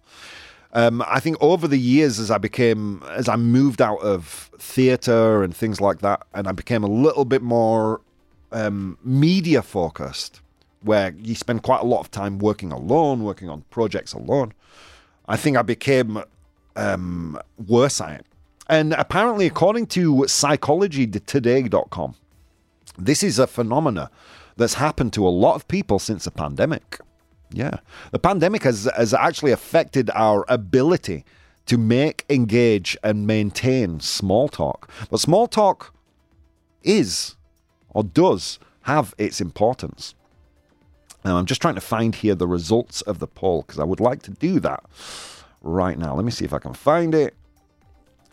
[0.74, 5.42] Um, I think over the years, as I became, as I moved out of theatre
[5.42, 8.00] and things like that, and I became a little bit more
[8.52, 10.40] um, media focused,
[10.80, 14.54] where you spend quite a lot of time working alone, working on projects alone.
[15.28, 16.22] I think I became
[16.76, 18.26] um, worse at it.
[18.68, 22.14] And apparently, according to psychologytoday.com,
[22.98, 24.10] this is a phenomena
[24.56, 27.00] that's happened to a lot of people since the pandemic.
[27.50, 27.78] Yeah.
[28.12, 31.24] The pandemic has, has actually affected our ability
[31.66, 34.90] to make, engage, and maintain small talk.
[35.10, 35.94] But small talk
[36.82, 37.36] is
[37.90, 40.14] or does have its importance.
[41.24, 44.00] Now, I'm just trying to find here the results of the poll because I would
[44.00, 44.82] like to do that
[45.62, 46.14] right now.
[46.14, 47.34] Let me see if I can find it.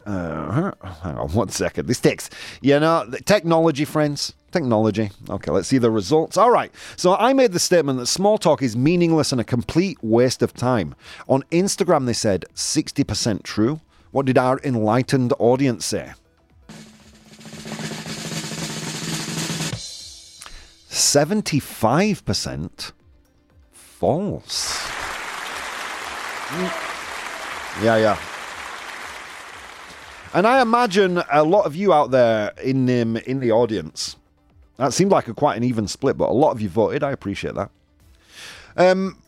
[0.05, 0.71] Uh,
[1.03, 1.87] hang on one second.
[1.87, 2.29] This takes,
[2.61, 4.33] you know, technology, friends.
[4.51, 5.11] Technology.
[5.29, 6.35] Okay, let's see the results.
[6.35, 6.71] All right.
[6.95, 10.53] So I made the statement that small talk is meaningless and a complete waste of
[10.53, 10.95] time.
[11.27, 13.79] On Instagram, they said 60% true.
[14.09, 16.13] What did our enlightened audience say?
[20.89, 22.91] 75%
[23.71, 24.89] false.
[27.81, 28.19] Yeah, yeah.
[30.33, 34.15] And I imagine a lot of you out there in um, in the audience.
[34.77, 37.03] That seemed like a quite an even split, but a lot of you voted.
[37.03, 37.71] I appreciate that.
[38.77, 39.21] Um,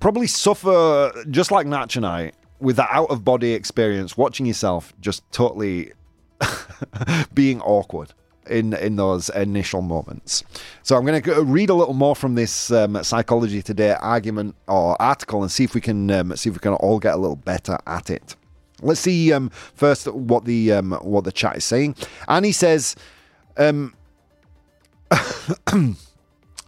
[0.00, 4.92] probably suffer just like Natch and I with that out of body experience, watching yourself
[5.00, 5.92] just totally
[7.34, 8.14] being awkward
[8.48, 10.44] in in those initial moments.
[10.82, 15.00] So I'm going to read a little more from this um, Psychology Today argument or
[15.00, 17.36] article and see if we can um, see if we can all get a little
[17.36, 18.36] better at it.
[18.80, 21.94] Let's see um, first what the um, what the chat is saying.
[22.28, 22.96] Annie says,
[23.56, 23.94] um,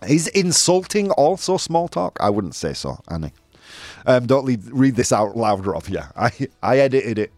[0.08, 3.32] "Is insulting also small talk?" I wouldn't say so, Annie.
[4.06, 5.88] Um, don't read this out loud, Rob.
[5.88, 6.30] Yeah, I
[6.62, 7.32] I edited it.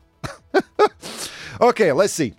[1.60, 2.34] okay, let's see.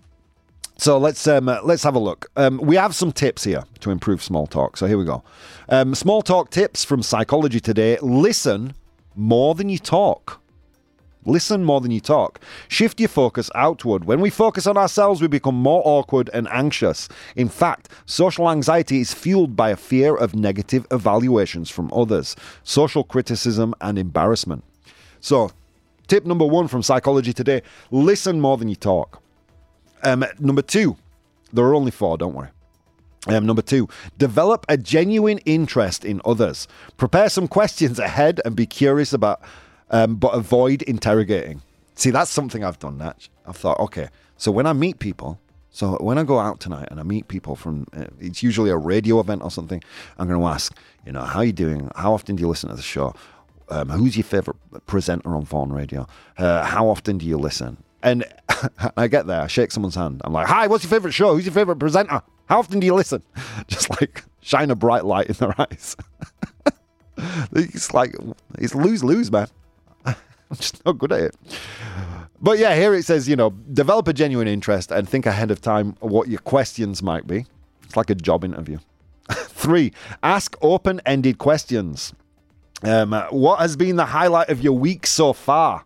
[0.79, 2.27] So let's um, uh, let's have a look.
[2.35, 4.77] Um, we have some tips here to improve small talk.
[4.77, 5.23] So here we go.
[5.69, 7.97] Um, small talk tips from Psychology Today.
[8.01, 8.73] Listen
[9.15, 10.39] more than you talk.
[11.25, 12.39] Listen more than you talk.
[12.69, 14.05] Shift your focus outward.
[14.05, 17.09] When we focus on ourselves, we become more awkward and anxious.
[17.35, 23.03] In fact, social anxiety is fueled by a fear of negative evaluations from others, social
[23.03, 24.63] criticism, and embarrassment.
[25.19, 25.51] So,
[26.07, 29.21] tip number one from Psychology Today listen more than you talk.
[30.03, 30.97] Um, number two,
[31.51, 32.49] there are only four, don't worry.
[33.27, 36.67] Um, number two, develop a genuine interest in others.
[36.95, 39.41] Prepare some questions ahead and be curious about
[39.89, 41.61] um, but avoid interrogating.
[41.95, 43.29] See, that's something I've done, Natch.
[43.45, 45.39] I've thought, okay, so when I meet people,
[45.71, 48.77] so when I go out tonight and I meet people from, uh, it's usually a
[48.77, 49.83] radio event or something,
[50.17, 51.89] I'm going to ask, you know, how are you doing?
[51.95, 53.13] How often do you listen to the show?
[53.69, 56.07] Um, who's your favorite presenter on phone radio?
[56.37, 57.77] Uh, how often do you listen?
[58.03, 58.25] And
[58.97, 60.21] I get there, I shake someone's hand.
[60.23, 61.35] I'm like, hi, what's your favorite show?
[61.35, 62.21] Who's your favorite presenter?
[62.47, 63.23] How often do you listen?
[63.67, 65.95] Just like shine a bright light in their eyes.
[67.53, 68.15] it's like,
[68.57, 69.47] it's lose lose, man.
[70.05, 71.35] I'm just not good at it.
[72.41, 75.59] But yeah, here it says, you know, develop a genuine interest and think ahead of
[75.61, 77.45] time what your questions might be.
[77.83, 78.77] It's like a job interview.
[79.29, 79.91] Three,
[80.23, 82.13] ask open ended questions.
[82.83, 85.83] Um, what has been the highlight of your week so far?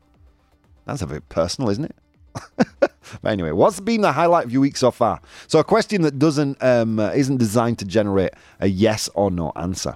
[0.85, 1.95] That's a bit personal, isn't it?
[2.79, 2.91] but
[3.25, 5.21] anyway, what's been the highlight of your week so far?
[5.47, 9.95] So a question that doesn't um, isn't designed to generate a yes or no answer.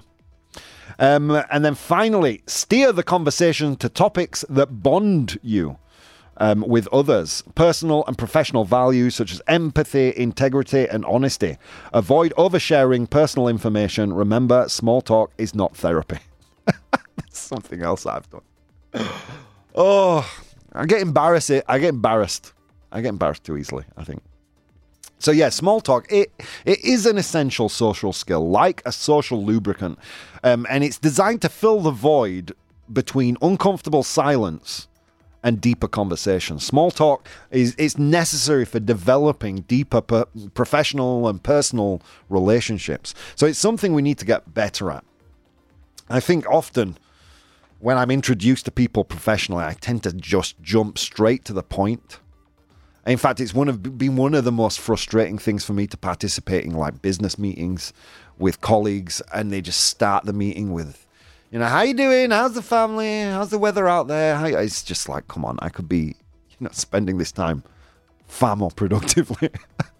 [0.98, 5.78] Um, and then finally, steer the conversation to topics that bond you.
[6.38, 11.56] Um, with others, personal and professional values such as empathy, integrity, and honesty.
[11.94, 14.12] Avoid oversharing personal information.
[14.12, 16.18] Remember, small talk is not therapy.
[16.66, 18.42] That's something else I've done.
[19.78, 20.26] Oh,
[20.76, 21.50] I get embarrassed.
[21.66, 22.52] I get embarrassed.
[22.92, 23.84] I get embarrassed too easily.
[23.96, 24.22] I think.
[25.18, 26.06] So yeah, small talk.
[26.10, 26.32] It
[26.64, 29.98] it is an essential social skill, like a social lubricant,
[30.44, 32.54] um, and it's designed to fill the void
[32.92, 34.88] between uncomfortable silence
[35.42, 36.58] and deeper conversation.
[36.58, 43.14] Small talk is it's necessary for developing deeper per- professional and personal relationships.
[43.36, 45.04] So it's something we need to get better at.
[46.10, 46.98] I think often
[47.78, 52.18] when I'm introduced to people professionally, I tend to just jump straight to the point
[53.06, 55.96] In fact, it's one of been one of the most frustrating things for me to
[55.96, 57.92] participate in like business meetings
[58.36, 61.06] with colleagues, and they just start the meeting with,
[61.52, 62.32] you know, how you doing?
[62.32, 63.22] How's the family?
[63.22, 64.34] How's the weather out there?
[64.34, 66.16] How, it's just like, come on, I could be,
[66.50, 67.62] you know, spending this time
[68.26, 69.50] far more productively.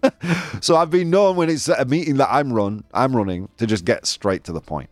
[0.61, 3.85] so I've been known when it's a meeting that I'm run, I'm running to just
[3.85, 4.89] get straight to the point.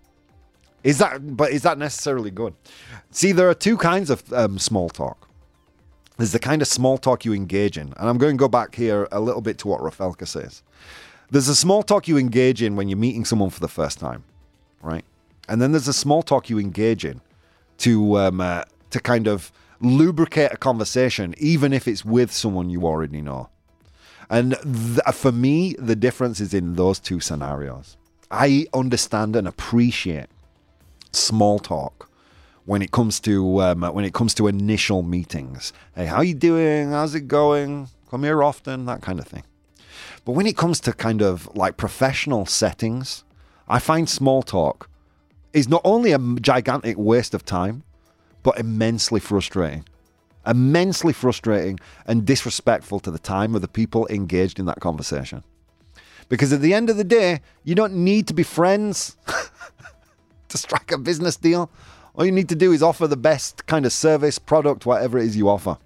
[0.86, 2.54] Is that, but is that necessarily good?
[3.10, 5.28] See, there are two kinds of um, small talk.
[6.18, 8.76] There's the kind of small talk you engage in, and I'm going to go back
[8.76, 10.62] here a little bit to what Rafelka says.
[11.32, 14.26] There's a small talk you engage in when you're meeting someone for the first time,
[14.84, 15.04] right?
[15.50, 17.20] And then there's a small talk you engage in
[17.80, 22.86] to um, uh, to kind of lubricate a conversation, even if it's with someone you
[22.86, 23.50] already know.
[24.30, 27.98] And th- for me, the difference is in those two scenarios.
[28.30, 30.28] I understand and appreciate
[31.16, 32.10] small talk
[32.66, 35.74] when it comes to um, when it comes to initial meetings.
[35.96, 36.92] Hey, how you doing?
[36.92, 37.88] How's it going?
[38.10, 39.44] Come here often, that kind of thing.
[40.26, 43.24] But when it comes to kind of like professional settings,
[43.68, 44.90] I find small talk
[45.54, 47.84] is not only a gigantic waste of time,
[48.44, 49.86] but immensely frustrating.
[50.46, 55.44] Immensely frustrating and disrespectful to the time of the people engaged in that conversation.
[56.30, 59.18] Because at the end of the day, you don't need to be friends
[60.56, 61.70] to strike a business deal.
[62.16, 65.26] All you need to do is offer the best kind of service, product, whatever it
[65.26, 65.78] is you offer.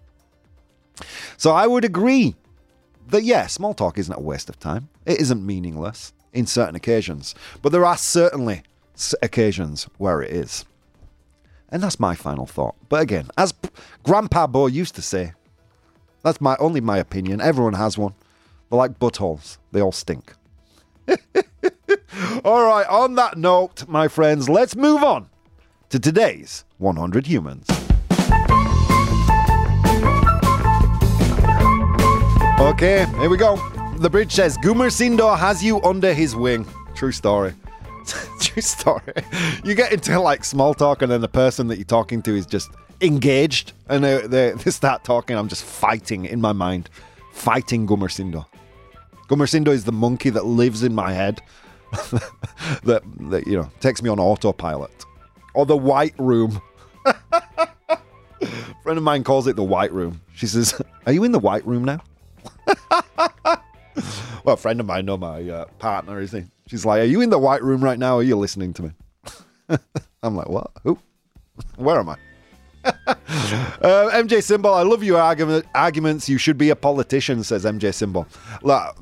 [1.38, 2.36] So I would agree
[3.08, 4.90] that, yeah, small talk isn't a waste of time.
[5.06, 7.34] It isn't meaningless in certain occasions.
[7.62, 8.64] But there are certainly
[9.22, 10.66] occasions where it is.
[11.70, 12.76] And that's my final thought.
[12.90, 13.54] But again, as
[14.04, 15.34] Grandpa Bo used to say,
[16.24, 17.42] that's my only my opinion.
[17.42, 18.14] Everyone has one.
[18.70, 19.58] They're like buttholes.
[19.72, 20.34] They all stink.
[22.44, 25.30] all right, on that note, my friends, let's move on
[25.90, 27.68] to today's 100 Humans.
[32.60, 33.56] Okay, here we go.
[33.98, 36.66] The bridge says Gumersindo has you under his wing.
[36.96, 37.54] True story.
[38.40, 39.14] True story.
[39.64, 42.46] You get into like small talk, and then the person that you're talking to is
[42.46, 42.70] just
[43.02, 45.38] engaged, and they, they, they start talking.
[45.38, 46.90] I'm just fighting in my mind,
[47.32, 48.46] fighting Gumersindo.
[49.30, 51.42] Gumersindo is the monkey that lives in my head,
[52.84, 55.06] that, that you know takes me on autopilot,
[55.54, 56.62] or the white room.
[57.06, 57.18] A
[58.84, 60.22] friend of mine calls it the white room.
[60.34, 62.02] She says, "Are you in the white room now?"
[64.44, 66.44] well, a friend of mine, no, my uh, partner, is he?
[66.68, 68.18] She's like, "Are you in the white room right now?
[68.18, 68.92] Are you listening to me?"
[70.24, 70.72] I'm like, "What?
[70.84, 71.00] Who?
[71.78, 72.18] Where am I?"
[72.86, 76.30] uh, MJ Symbol, I love your argument, arguments.
[76.30, 78.28] You should be a politician, says MJ Symbol.
[78.62, 78.98] Look,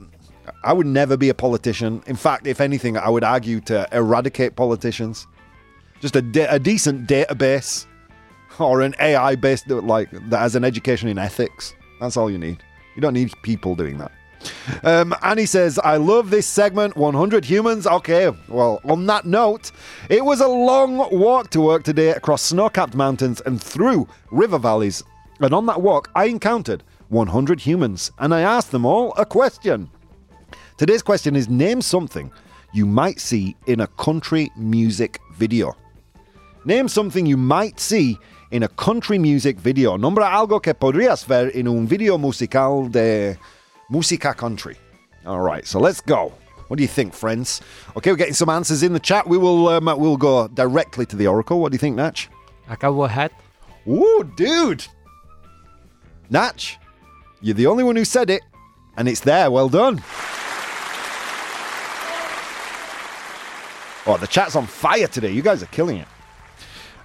[0.67, 2.03] I would never be a politician.
[2.07, 5.25] In fact, if anything, I would argue to eradicate politicians.
[6.01, 7.85] Just a, de- a decent database
[8.59, 11.73] or an AI based, like that has an education in ethics.
[12.01, 12.61] That's all you need.
[12.97, 14.11] You don't need people doing that.
[14.83, 17.87] Um, Annie says, I love this segment, 100 humans.
[17.87, 19.71] Okay, well, on that note,
[20.09, 24.59] it was a long walk to work today across snow capped mountains and through river
[24.59, 25.01] valleys.
[25.39, 29.89] And on that walk, I encountered 100 humans and I asked them all a question.
[30.77, 32.31] Today's question is Name something
[32.71, 35.75] you might see in a country music video.
[36.65, 38.15] Name something you might see
[38.51, 39.97] in a country music video.
[39.97, 43.39] Nombra algo que podrías ver en un video musical de
[43.91, 44.77] música country.
[45.25, 46.31] All right, so let's go.
[46.67, 47.59] What do you think, friends?
[47.95, 49.27] Okay, we're getting some answers in the chat.
[49.27, 51.59] We will um, we'll go directly to the oracle.
[51.59, 52.29] What do you think, Natch?
[52.69, 53.31] A cowboy hat.
[53.87, 54.85] Ooh, dude.
[56.29, 56.77] Natch,
[57.41, 58.43] you're the only one who said it,
[58.95, 59.49] and it's there.
[59.49, 60.03] Well done.
[64.07, 65.31] Oh, the chat's on fire today.
[65.31, 66.07] You guys are killing it.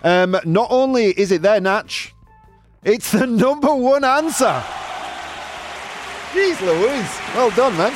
[0.04, 2.14] Um, not only is it there, Natch,
[2.84, 4.62] it's the number one answer.
[6.32, 7.18] Jeez Louise.
[7.34, 7.92] Well done, man.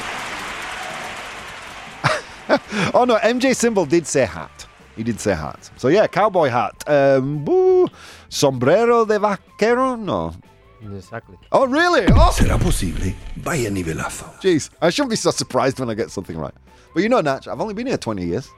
[2.95, 4.67] oh, no, MJ Symbol did say hat.
[4.97, 5.71] He did say hat.
[5.77, 6.83] So, yeah, cowboy hat.
[6.89, 7.89] Um, boo,
[8.29, 9.95] sombrero de vaquero?
[9.97, 10.35] No.
[10.83, 11.37] Exactly.
[11.53, 12.07] Oh, really?
[12.07, 13.15] Oh, ¿Será posible?
[13.37, 14.25] Vaya nivelazo.
[14.41, 14.71] jeez.
[14.83, 16.55] I shouldn't be so surprised when I get something right.
[16.95, 18.49] But you know, Natch, I've only been here 20 years.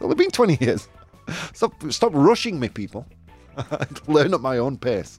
[0.00, 0.88] It's only been 20 years.
[1.52, 3.04] Stop, stop rushing me, people.
[4.06, 5.18] Learn at my own pace.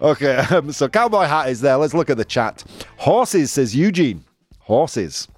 [0.00, 1.76] Okay, um, so cowboy hat is there.
[1.76, 2.64] Let's look at the chat.
[2.96, 4.24] Horses, says Eugene.
[4.60, 5.28] Horses.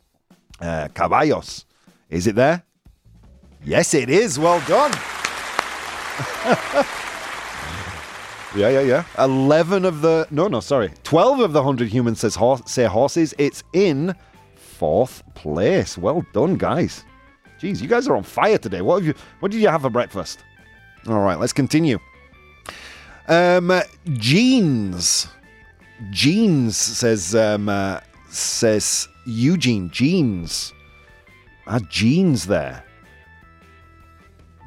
[0.61, 1.65] Uh, caballos.
[2.11, 2.63] Is it there?
[3.65, 4.39] Yes, it is.
[4.39, 4.93] Well done.
[8.55, 9.05] yeah, yeah, yeah.
[9.19, 10.29] 11 of the.
[10.31, 10.93] No, no, sorry.
[11.03, 13.35] 12 of the 100 humans says hor- say horses.
[13.37, 14.15] It's in
[14.55, 15.99] fourth place.
[15.99, 17.05] Well done, guys.
[17.61, 18.83] Jeez, you guys are on fire today.
[18.83, 19.15] What have you?
[19.41, 20.41] What did you have for breakfast?
[21.07, 21.99] All right, let's continue.
[23.29, 23.81] Um,
[24.15, 25.29] jeans.
[26.11, 30.73] Jeans says um, uh, says Eugene jeans.
[31.67, 32.85] Are jeans there?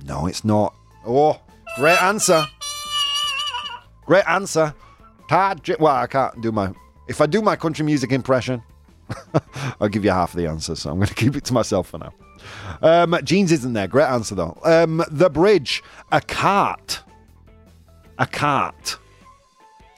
[0.06, 0.74] No, it's not.
[1.06, 1.40] Oh,
[1.78, 2.46] great answer.
[4.06, 4.74] Great answer.
[5.30, 6.74] Tad Well, I can't do my.
[7.08, 8.64] If I do my country music impression,
[9.80, 10.76] I'll give you half the answer.
[10.76, 12.14] So I'm going to keep it to myself for now.
[12.82, 13.88] Um, jeans isn't there.
[13.88, 14.58] Great answer though.
[14.64, 15.84] Um, the bridge.
[16.12, 17.02] A cart.
[18.18, 18.98] A cart.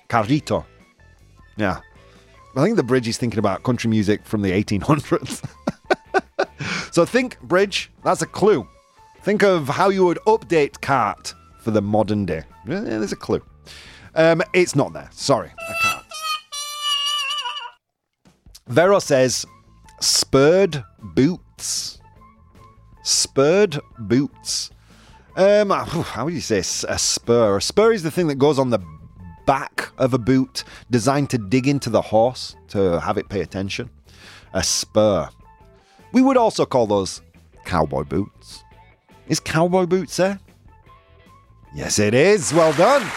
[0.09, 0.65] Carrito.
[1.57, 1.79] Yeah.
[2.55, 5.41] I think the bridge is thinking about country music from the 1800s.
[6.91, 7.91] so think bridge.
[8.03, 8.67] That's a clue.
[9.21, 12.43] Think of how you would update cart for the modern day.
[12.67, 13.41] Yeah, there's a clue.
[14.15, 15.09] Um, it's not there.
[15.11, 16.05] Sorry, I can't.
[18.67, 19.45] Vero says
[19.99, 22.00] spurred boots.
[23.03, 24.71] Spurred boots.
[25.35, 27.57] Um, how would you say a spur?
[27.57, 28.79] A spur is the thing that goes on the
[29.45, 33.89] back of a boot, designed to dig into the horse to have it pay attention.
[34.53, 35.29] A spur.
[36.11, 37.21] We would also call those
[37.65, 38.63] cowboy boots.
[39.27, 40.39] Is cowboy boots there?
[41.73, 42.53] Yes, it is.
[42.53, 43.09] Well done.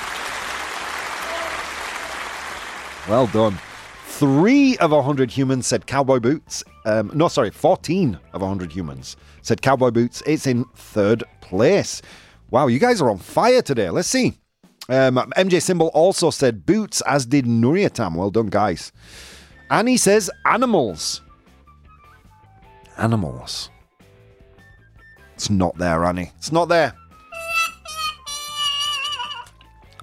[3.08, 3.58] Well done.
[4.14, 6.62] Three of a hundred humans said cowboy boots.
[6.84, 10.22] Um, no, sorry, 14 of a hundred humans said cowboy boots.
[10.24, 12.00] It's in third place.
[12.48, 13.90] Wow, you guys are on fire today.
[13.90, 14.38] Let's see.
[14.88, 18.14] Um, MJ Symbol also said boots, as did Nuriatam.
[18.14, 18.92] Well done, guys.
[19.68, 21.20] Annie says animals.
[22.96, 23.68] Animals.
[25.34, 26.30] It's not there, Annie.
[26.38, 26.94] It's not there.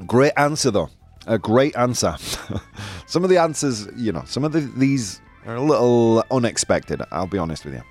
[0.06, 0.90] Great answer, though.
[1.28, 2.18] A great answer.
[3.12, 7.02] some of the answers, you know, some of the, these are a little unexpected.
[7.12, 7.82] I'll be honest with you.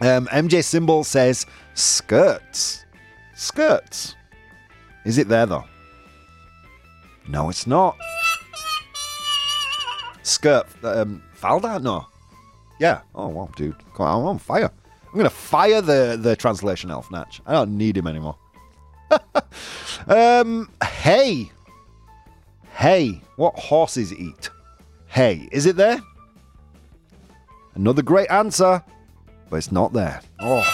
[0.00, 2.84] Um, MJ Symbol says skirts.
[3.34, 4.14] Skirts.
[5.04, 5.64] Is it there, though?
[7.26, 7.98] No, it's not.
[10.22, 10.68] Skirt.
[10.84, 11.80] Um, Falda?
[11.80, 12.06] No.
[12.78, 13.00] Yeah.
[13.16, 13.74] Oh, wow, dude.
[13.96, 14.70] Come on, I'm on fire.
[15.06, 17.40] I'm going to fire the, the translation elf, Natch.
[17.44, 18.36] I don't need him anymore.
[20.06, 21.50] um, hay.
[22.78, 23.20] Hay.
[23.34, 24.50] What horses eat?
[25.08, 25.48] Hay.
[25.50, 26.00] Is it there?
[27.74, 28.84] Another great answer,
[29.50, 30.20] but it's not there.
[30.38, 30.64] Oh.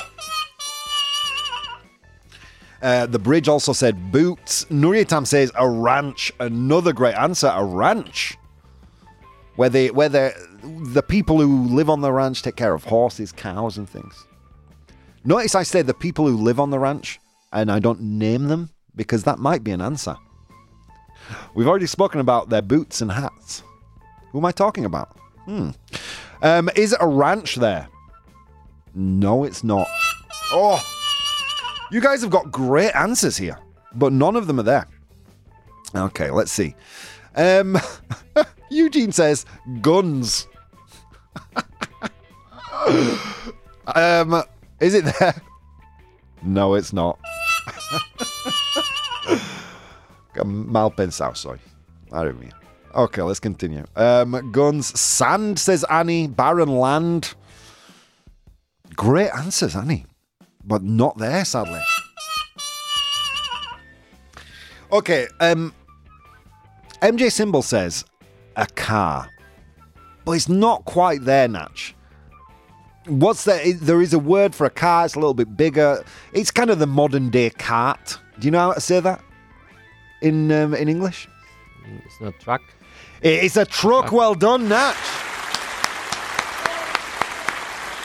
[2.83, 4.67] Uh, the bridge also said boots.
[4.67, 6.31] Nuriatam says a ranch.
[6.41, 7.51] Another great answer.
[7.55, 8.37] A ranch.
[9.57, 13.33] Where they, where they, the people who live on the ranch take care of horses,
[13.33, 14.27] cows, and things.
[15.25, 17.19] Notice I say the people who live on the ranch,
[17.51, 20.19] and I don't name them because that might be an answer.
[21.55, 23.63] We've already spoken about their boots and hats.
[24.33, 25.17] Who am I talking about?
[25.45, 25.71] Hmm.
[26.43, 27.89] Um, is it a ranch there?
[28.95, 29.87] No, it's not.
[30.53, 30.83] Oh,
[31.91, 33.59] you guys have got great answers here,
[33.95, 34.87] but none of them are there.
[35.95, 36.75] Okay, let's see.
[37.37, 37.79] Um,
[38.71, 39.47] Eugene says
[39.81, 40.49] guns.
[43.87, 44.43] um,
[44.81, 45.35] is it there?
[46.43, 47.19] No, it's not.
[50.43, 51.59] Mal pensado soy.
[52.11, 52.53] Madre mía.
[52.95, 53.85] Okay, let's continue.
[53.97, 54.99] Um, guns.
[54.99, 56.29] Sand, says Annie.
[56.29, 57.35] Barren land.
[58.95, 60.07] Great answers, Annie.
[60.65, 61.81] But not there, sadly.
[64.93, 65.75] Okay, um,
[67.03, 68.05] MJ Symbol says
[68.57, 69.29] a car.
[70.25, 71.97] But it's not quite there, Natch.
[73.07, 73.73] What's there?
[73.75, 75.05] There is a word for a car.
[75.05, 76.05] It's a little bit bigger.
[76.33, 78.19] It's kind of the modern day cart.
[78.39, 79.21] Do you know how to say that
[80.25, 81.29] in um, in English?
[82.07, 82.63] It's not truck.
[83.23, 84.11] It's a truck.
[84.11, 84.97] Well done, Nat.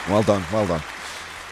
[0.10, 0.44] Well done.
[0.52, 0.82] Well done.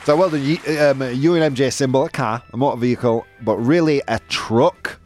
[0.04, 0.44] So well done.
[0.44, 5.00] You, um, you and MJ symbol a car, a motor vehicle, but really a truck.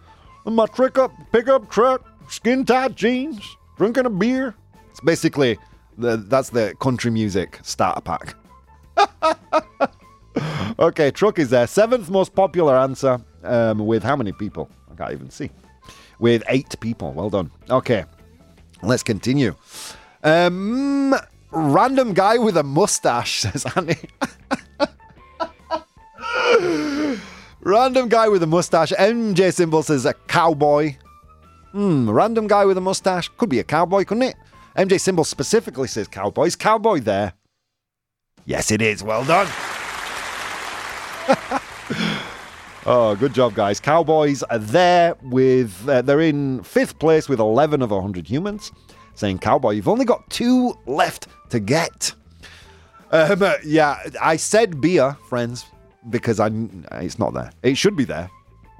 [0.45, 3.41] My trick up pickup truck, skin tight jeans,
[3.77, 4.55] drinking a beer.
[4.89, 5.57] It's basically
[5.97, 8.35] the that's the country music starter pack.
[10.79, 11.67] okay, truck is there.
[11.67, 13.19] Seventh most popular answer.
[13.43, 14.69] Um, with how many people?
[14.91, 15.49] I can't even see.
[16.19, 17.11] With eight people.
[17.13, 17.51] Well done.
[17.69, 18.05] Okay,
[18.83, 19.55] let's continue.
[20.23, 21.15] Um,
[21.51, 23.95] random guy with a mustache says Annie.
[27.61, 28.91] random guy with a mustache.
[28.91, 30.95] MJ symbol says a cowboy.
[31.71, 33.29] Hmm, random guy with a mustache.
[33.37, 34.35] Could be a cowboy, couldn't it?
[34.77, 36.55] MJ symbol specifically says cowboys.
[36.55, 37.33] Cowboy there.
[38.45, 39.03] Yes, it is.
[39.03, 39.47] Well done.
[42.91, 43.79] oh, good job, guys.
[43.79, 48.71] Cowboys are there with, uh, they're in fifth place with 11 of 100 humans.
[49.15, 52.13] Saying cowboy, you've only got two left to get.
[53.11, 55.65] Um, uh, yeah, I said beer, friends,
[56.09, 56.49] because I
[56.93, 57.51] it's not there.
[57.61, 58.29] It should be there.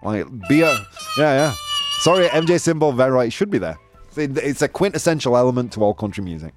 [0.04, 0.74] Like beer.
[1.18, 1.54] Yeah, yeah.
[2.00, 3.28] Sorry, MJ symbol, very right.
[3.28, 3.78] It should be there.
[4.16, 6.54] It's a quintessential element to all country music.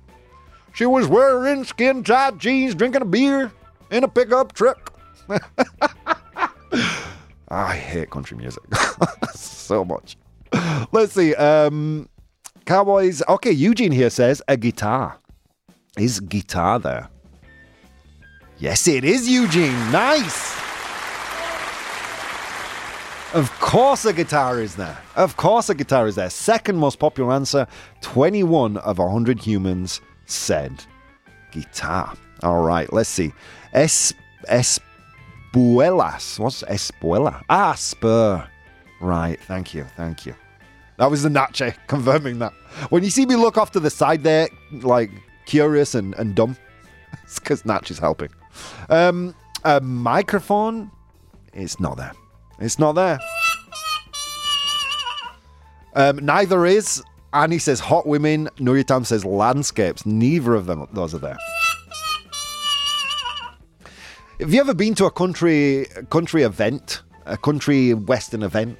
[0.73, 3.53] She was wearing skin tight jeans, drinking a beer
[3.91, 4.93] in a pickup truck.
[7.49, 8.63] I hate country music
[9.35, 10.17] so much.
[10.93, 11.35] Let's see.
[11.35, 12.09] Um,
[12.65, 13.23] Cowboys.
[13.29, 15.19] Okay, Eugene here says a guitar.
[15.99, 17.09] Is guitar there?
[18.59, 19.73] Yes, it is, Eugene.
[19.91, 20.55] Nice.
[23.35, 24.97] Of course, a guitar is there.
[25.17, 26.31] Of course, a guitar is there.
[26.31, 27.67] Second most popular answer
[28.01, 30.85] 21 of 100 humans said
[31.51, 32.15] guitar.
[32.45, 33.33] All right, let's see.
[33.73, 34.13] Es,
[35.55, 36.39] espuelas.
[36.39, 37.43] What's espuela?
[37.49, 38.47] Ah, spur.
[39.01, 40.35] Right, thank you, thank you.
[40.99, 42.53] That was the Nache confirming that.
[42.91, 45.11] When you see me look off to the side there, like
[45.47, 46.57] curious and, and dumb,
[47.25, 48.31] it's because Natch is helping.
[48.89, 49.35] Um,
[49.65, 50.91] a microphone,
[51.53, 52.13] it's not there.
[52.61, 53.19] It's not there.
[55.95, 57.03] Um, neither is.
[57.33, 58.49] Annie says hot women.
[58.59, 60.07] Nuritam says landscapes.
[60.07, 61.37] Neither of them, those are there.
[64.41, 68.76] Have you ever been to a country country event, a country western event?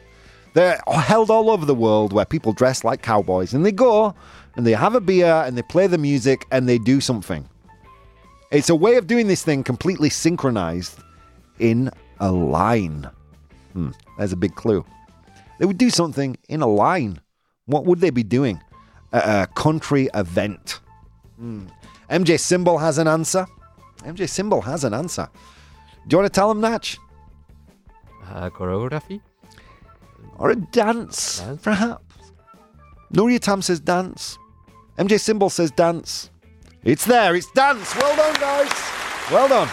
[0.53, 4.17] They're held all over the world where people dress like cowboys and they go
[4.57, 7.49] and they have a beer and they play the music and they do something.
[8.51, 10.99] It's a way of doing this thing completely synchronized
[11.61, 11.89] in
[12.19, 13.09] a line.
[13.75, 14.85] Hmm, there's a big clue.
[15.61, 17.21] They would do something in a line.
[17.67, 18.61] What would they be doing
[19.13, 20.81] at a country event?
[21.37, 21.67] Hmm.
[22.11, 23.47] MJ Symbol has an answer.
[24.05, 25.29] MJ Symbol has an answer.
[26.07, 26.99] Do you want to tell him, Natch?
[28.29, 29.21] Uh, choreography?
[30.37, 31.63] Or a dance, Dance?
[31.63, 32.03] perhaps?
[33.13, 34.39] Nuria Tam says dance.
[34.99, 36.31] MJ Symbol says dance.
[36.83, 37.95] It's there, it's dance.
[37.97, 38.71] Well done, guys.
[39.31, 39.69] Well done.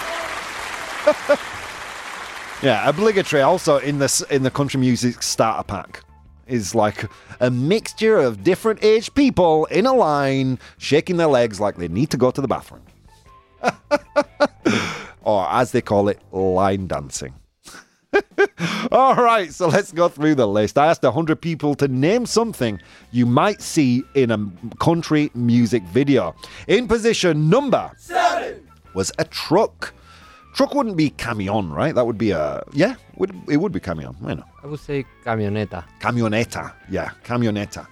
[2.63, 6.03] yeah, obligatory also in this in the country music starter pack
[6.47, 7.09] is like
[7.39, 12.09] a mixture of different aged people in a line shaking their legs like they need
[12.11, 12.83] to go to the bathroom.
[15.23, 17.33] or as they call it, line dancing.
[18.91, 20.77] All right, so let's go through the list.
[20.77, 22.79] I asked 100 people to name something
[23.11, 26.35] you might see in a country music video.
[26.67, 29.93] In position number seven was a truck.
[30.53, 31.95] Truck wouldn't be camion, right?
[31.95, 32.95] That would be a yeah.
[33.15, 34.15] Would it would be camion?
[34.25, 34.43] I know.
[34.61, 35.85] I would say camioneta.
[36.01, 36.73] Camioneta.
[36.89, 37.87] Yeah, camioneta.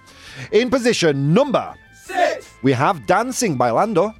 [0.52, 4.14] In position number six, we have Dancing by Lando.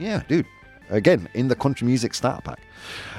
[0.00, 0.46] Yeah, dude.
[0.88, 2.60] Again, in the country music starter pack.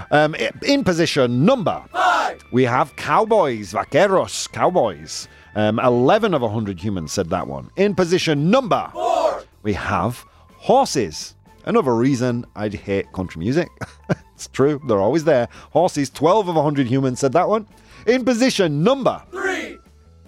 [0.10, 5.30] Um, in position number five, we have Cowboys, Vaqueros, Cowboys.
[5.56, 7.70] Um, 11 of 100 humans said that one.
[7.78, 10.26] In position number four, we have
[10.58, 11.36] Horses.
[11.66, 13.70] Another reason I'd hate country music.
[14.36, 15.48] it's true, they're always there.
[15.72, 17.68] Horses, 12 of 100 humans said that one.
[18.08, 19.78] In position number three,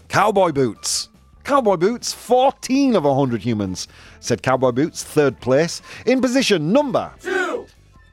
[0.08, 1.10] Cowboy boots.
[1.44, 3.88] Cowboy boots, 14 of 100 humans
[4.20, 5.82] said cowboy boots, third place.
[6.06, 7.68] In position number two,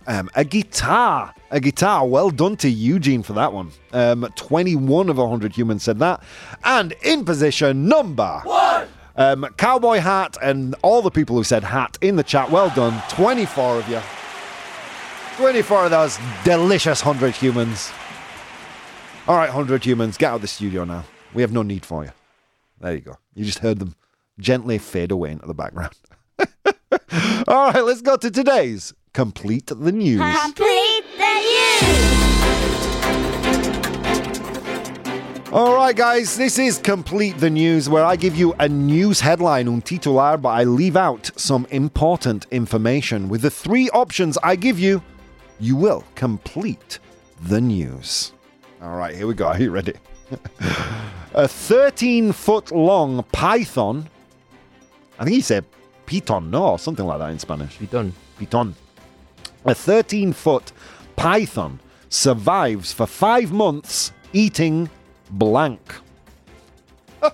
[0.07, 1.33] um, a guitar.
[1.53, 2.07] A guitar.
[2.07, 3.71] Well done to Eugene for that one.
[3.93, 6.23] Um, 21 of 100 humans said that.
[6.65, 10.37] And in position number one, um, cowboy hat.
[10.43, 13.01] And all the people who said hat in the chat, well done.
[13.11, 14.01] 24 of you.
[15.37, 17.93] 24 of those delicious 100 humans.
[19.29, 21.05] All right, 100 humans, get out of the studio now.
[21.35, 22.11] We have no need for you.
[22.81, 23.17] There you go.
[23.35, 23.95] You just heard them
[24.39, 25.93] gently fade away into the background.
[27.47, 30.21] All right, let's go to today's Complete the News.
[30.41, 31.35] Complete the
[31.83, 32.31] news.
[35.53, 39.69] All right, guys, this is Complete the News, where I give you a news headline,
[39.69, 43.29] un titular, but I leave out some important information.
[43.29, 45.03] With the three options I give you,
[45.59, 46.99] you will complete
[47.43, 48.33] the news.
[48.81, 49.49] All right, here we go.
[49.49, 49.95] Are you ready?
[51.35, 54.09] a 13 foot long python.
[55.19, 55.65] I think he said
[56.07, 57.79] piton, no, or something like that in Spanish.
[57.79, 58.13] Piton.
[58.39, 58.75] Piton.
[59.65, 60.73] A 13 foot
[61.17, 61.79] python
[62.09, 64.89] survives for five months eating
[65.31, 65.95] blank.
[67.23, 67.29] uh,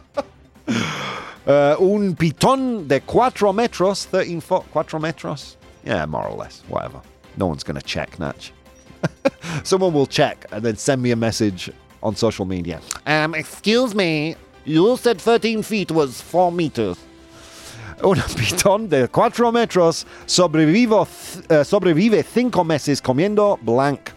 [1.78, 5.56] un piton de cuatro metros, 13 foot, cuatro metros.
[5.84, 7.00] Yeah, more or less, whatever.
[7.36, 8.52] No one's going to check, Natch.
[9.62, 11.70] Someone will check and then send me a message
[12.06, 12.80] on social media.
[13.04, 16.96] Um, excuse me, you said 13 feet was 4 meters.
[18.04, 21.02] Un pitón de cuatro metros sobrevivo,
[21.50, 24.12] uh, sobrevive cinco meses comiendo blank.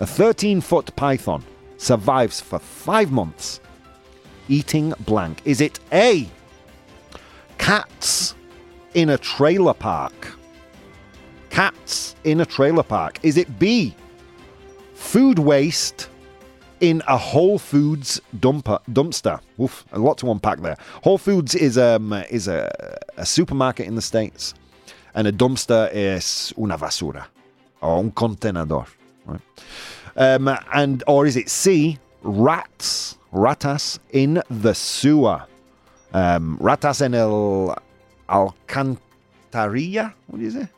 [0.00, 1.44] A 13 foot python
[1.76, 3.60] survives for five months
[4.48, 5.42] eating blank.
[5.44, 6.26] Is it A?
[7.58, 8.34] Cats
[8.94, 10.38] in a trailer park?
[11.50, 13.20] Cats in a trailer park.
[13.22, 13.94] Is it B?
[14.94, 16.08] Food waste
[16.80, 19.40] in a Whole Foods dumper, dumpster.
[19.60, 20.76] Oof, a lot to unpack there.
[21.02, 22.70] Whole Foods is um is a,
[23.16, 24.54] a supermarket in the states,
[25.14, 27.26] and a dumpster is una basura
[27.80, 28.86] or un contenedor.
[29.26, 29.40] Right?
[30.16, 31.98] Um, and or is it C?
[32.22, 35.44] Rats, ratas in the sewer.
[36.12, 37.76] Um, ratas en el
[38.28, 40.14] alcantarilla.
[40.26, 40.68] What is it?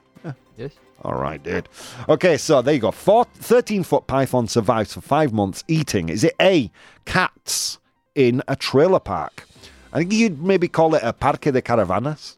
[1.03, 1.69] All right, dude.
[2.09, 2.91] Okay, so there you go.
[2.91, 6.11] Four, 13 foot python survives for five months eating.
[6.11, 6.71] Is it A,
[7.07, 7.79] cats
[8.15, 9.47] in a trailer park?
[9.93, 12.37] I think you'd maybe call it a parque de caravanas,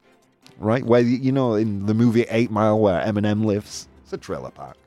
[0.57, 0.83] right?
[0.83, 4.77] Where, you know, in the movie Eight Mile where Eminem lives, it's a trailer park.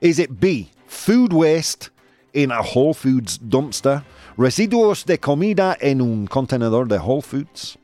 [0.00, 1.90] Is it B, food waste
[2.32, 4.04] in a Whole Foods dumpster?
[4.38, 7.76] Residuos de comida en un contenedor de Whole Foods?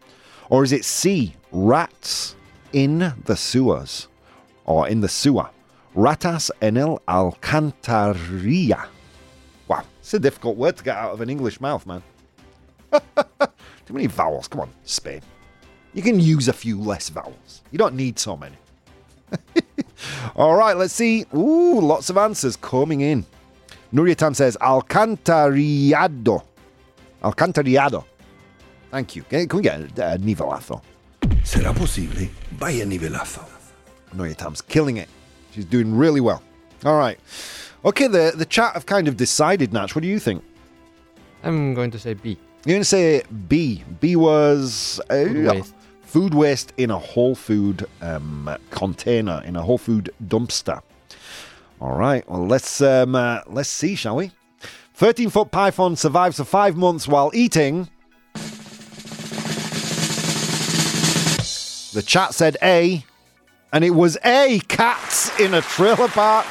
[0.49, 2.35] Or is it C, rats
[2.73, 4.09] in the sewers?
[4.65, 5.49] Or in the sewer?
[5.95, 8.89] Ratas en el alcantarilla.
[9.69, 12.03] Wow, it's a difficult word to get out of an English mouth, man.
[12.93, 14.49] Too many vowels.
[14.49, 15.21] Come on, Spain.
[15.93, 17.63] You can use a few less vowels.
[17.71, 18.57] You don't need so many.
[20.37, 21.25] All right, let's see.
[21.35, 23.25] Ooh, lots of answers coming in.
[23.93, 26.43] Nuria Tam says alcantarillado.
[27.23, 28.05] Alcantarillado.
[28.91, 29.23] Thank you.
[29.25, 30.83] Can can we get a, a nivelazo?
[31.45, 32.31] ¿Será posible?
[32.59, 33.54] Vaya nivelazo.
[34.15, 35.09] Nuria Tam's killing it.
[35.53, 36.43] She's doing really well.
[36.85, 37.19] All right.
[37.85, 39.95] Okay, the, the chat have kind of decided, Natch.
[39.95, 40.43] What do you think?
[41.43, 42.39] I'm going to say B.
[42.65, 43.85] You're going to say B.
[44.01, 45.75] B was uh, Food waste.
[46.03, 50.81] food waste in a whole food um, container, in a whole food dumpster.
[51.81, 52.27] All right.
[52.29, 54.31] Well, let's um, uh, let's see, shall we?
[54.95, 57.89] 13 foot python survives for five months while eating.
[61.93, 63.05] The chat said A,
[63.75, 64.61] and it was A.
[64.69, 66.47] Cats in a trailer park.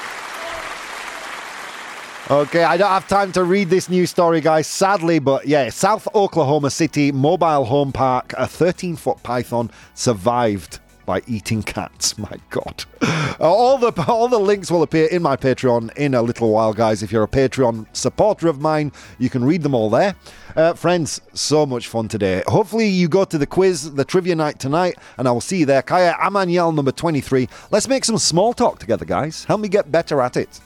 [2.30, 6.05] Okay, I don't have time to read this news story, guys, sadly, but yeah, South
[6.13, 12.18] Oklahoma City mobile home park, a 13 foot python survived by eating cats.
[12.24, 12.86] My God.
[13.39, 17.04] All the all the links will appear in my Patreon in a little while, guys.
[17.04, 20.16] If you're a Patreon supporter of mine, you can read them all there.
[20.56, 22.43] Uh, friends, so much fun today.
[22.47, 25.66] Hopefully, you go to the quiz, the trivia night tonight, and I will see you
[25.66, 25.82] there.
[25.82, 27.49] Kaya Amaniel, number 23.
[27.72, 29.43] Let's make some small talk together, guys.
[29.45, 30.60] Help me get better at it.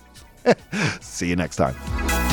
[1.01, 2.26] See you next time.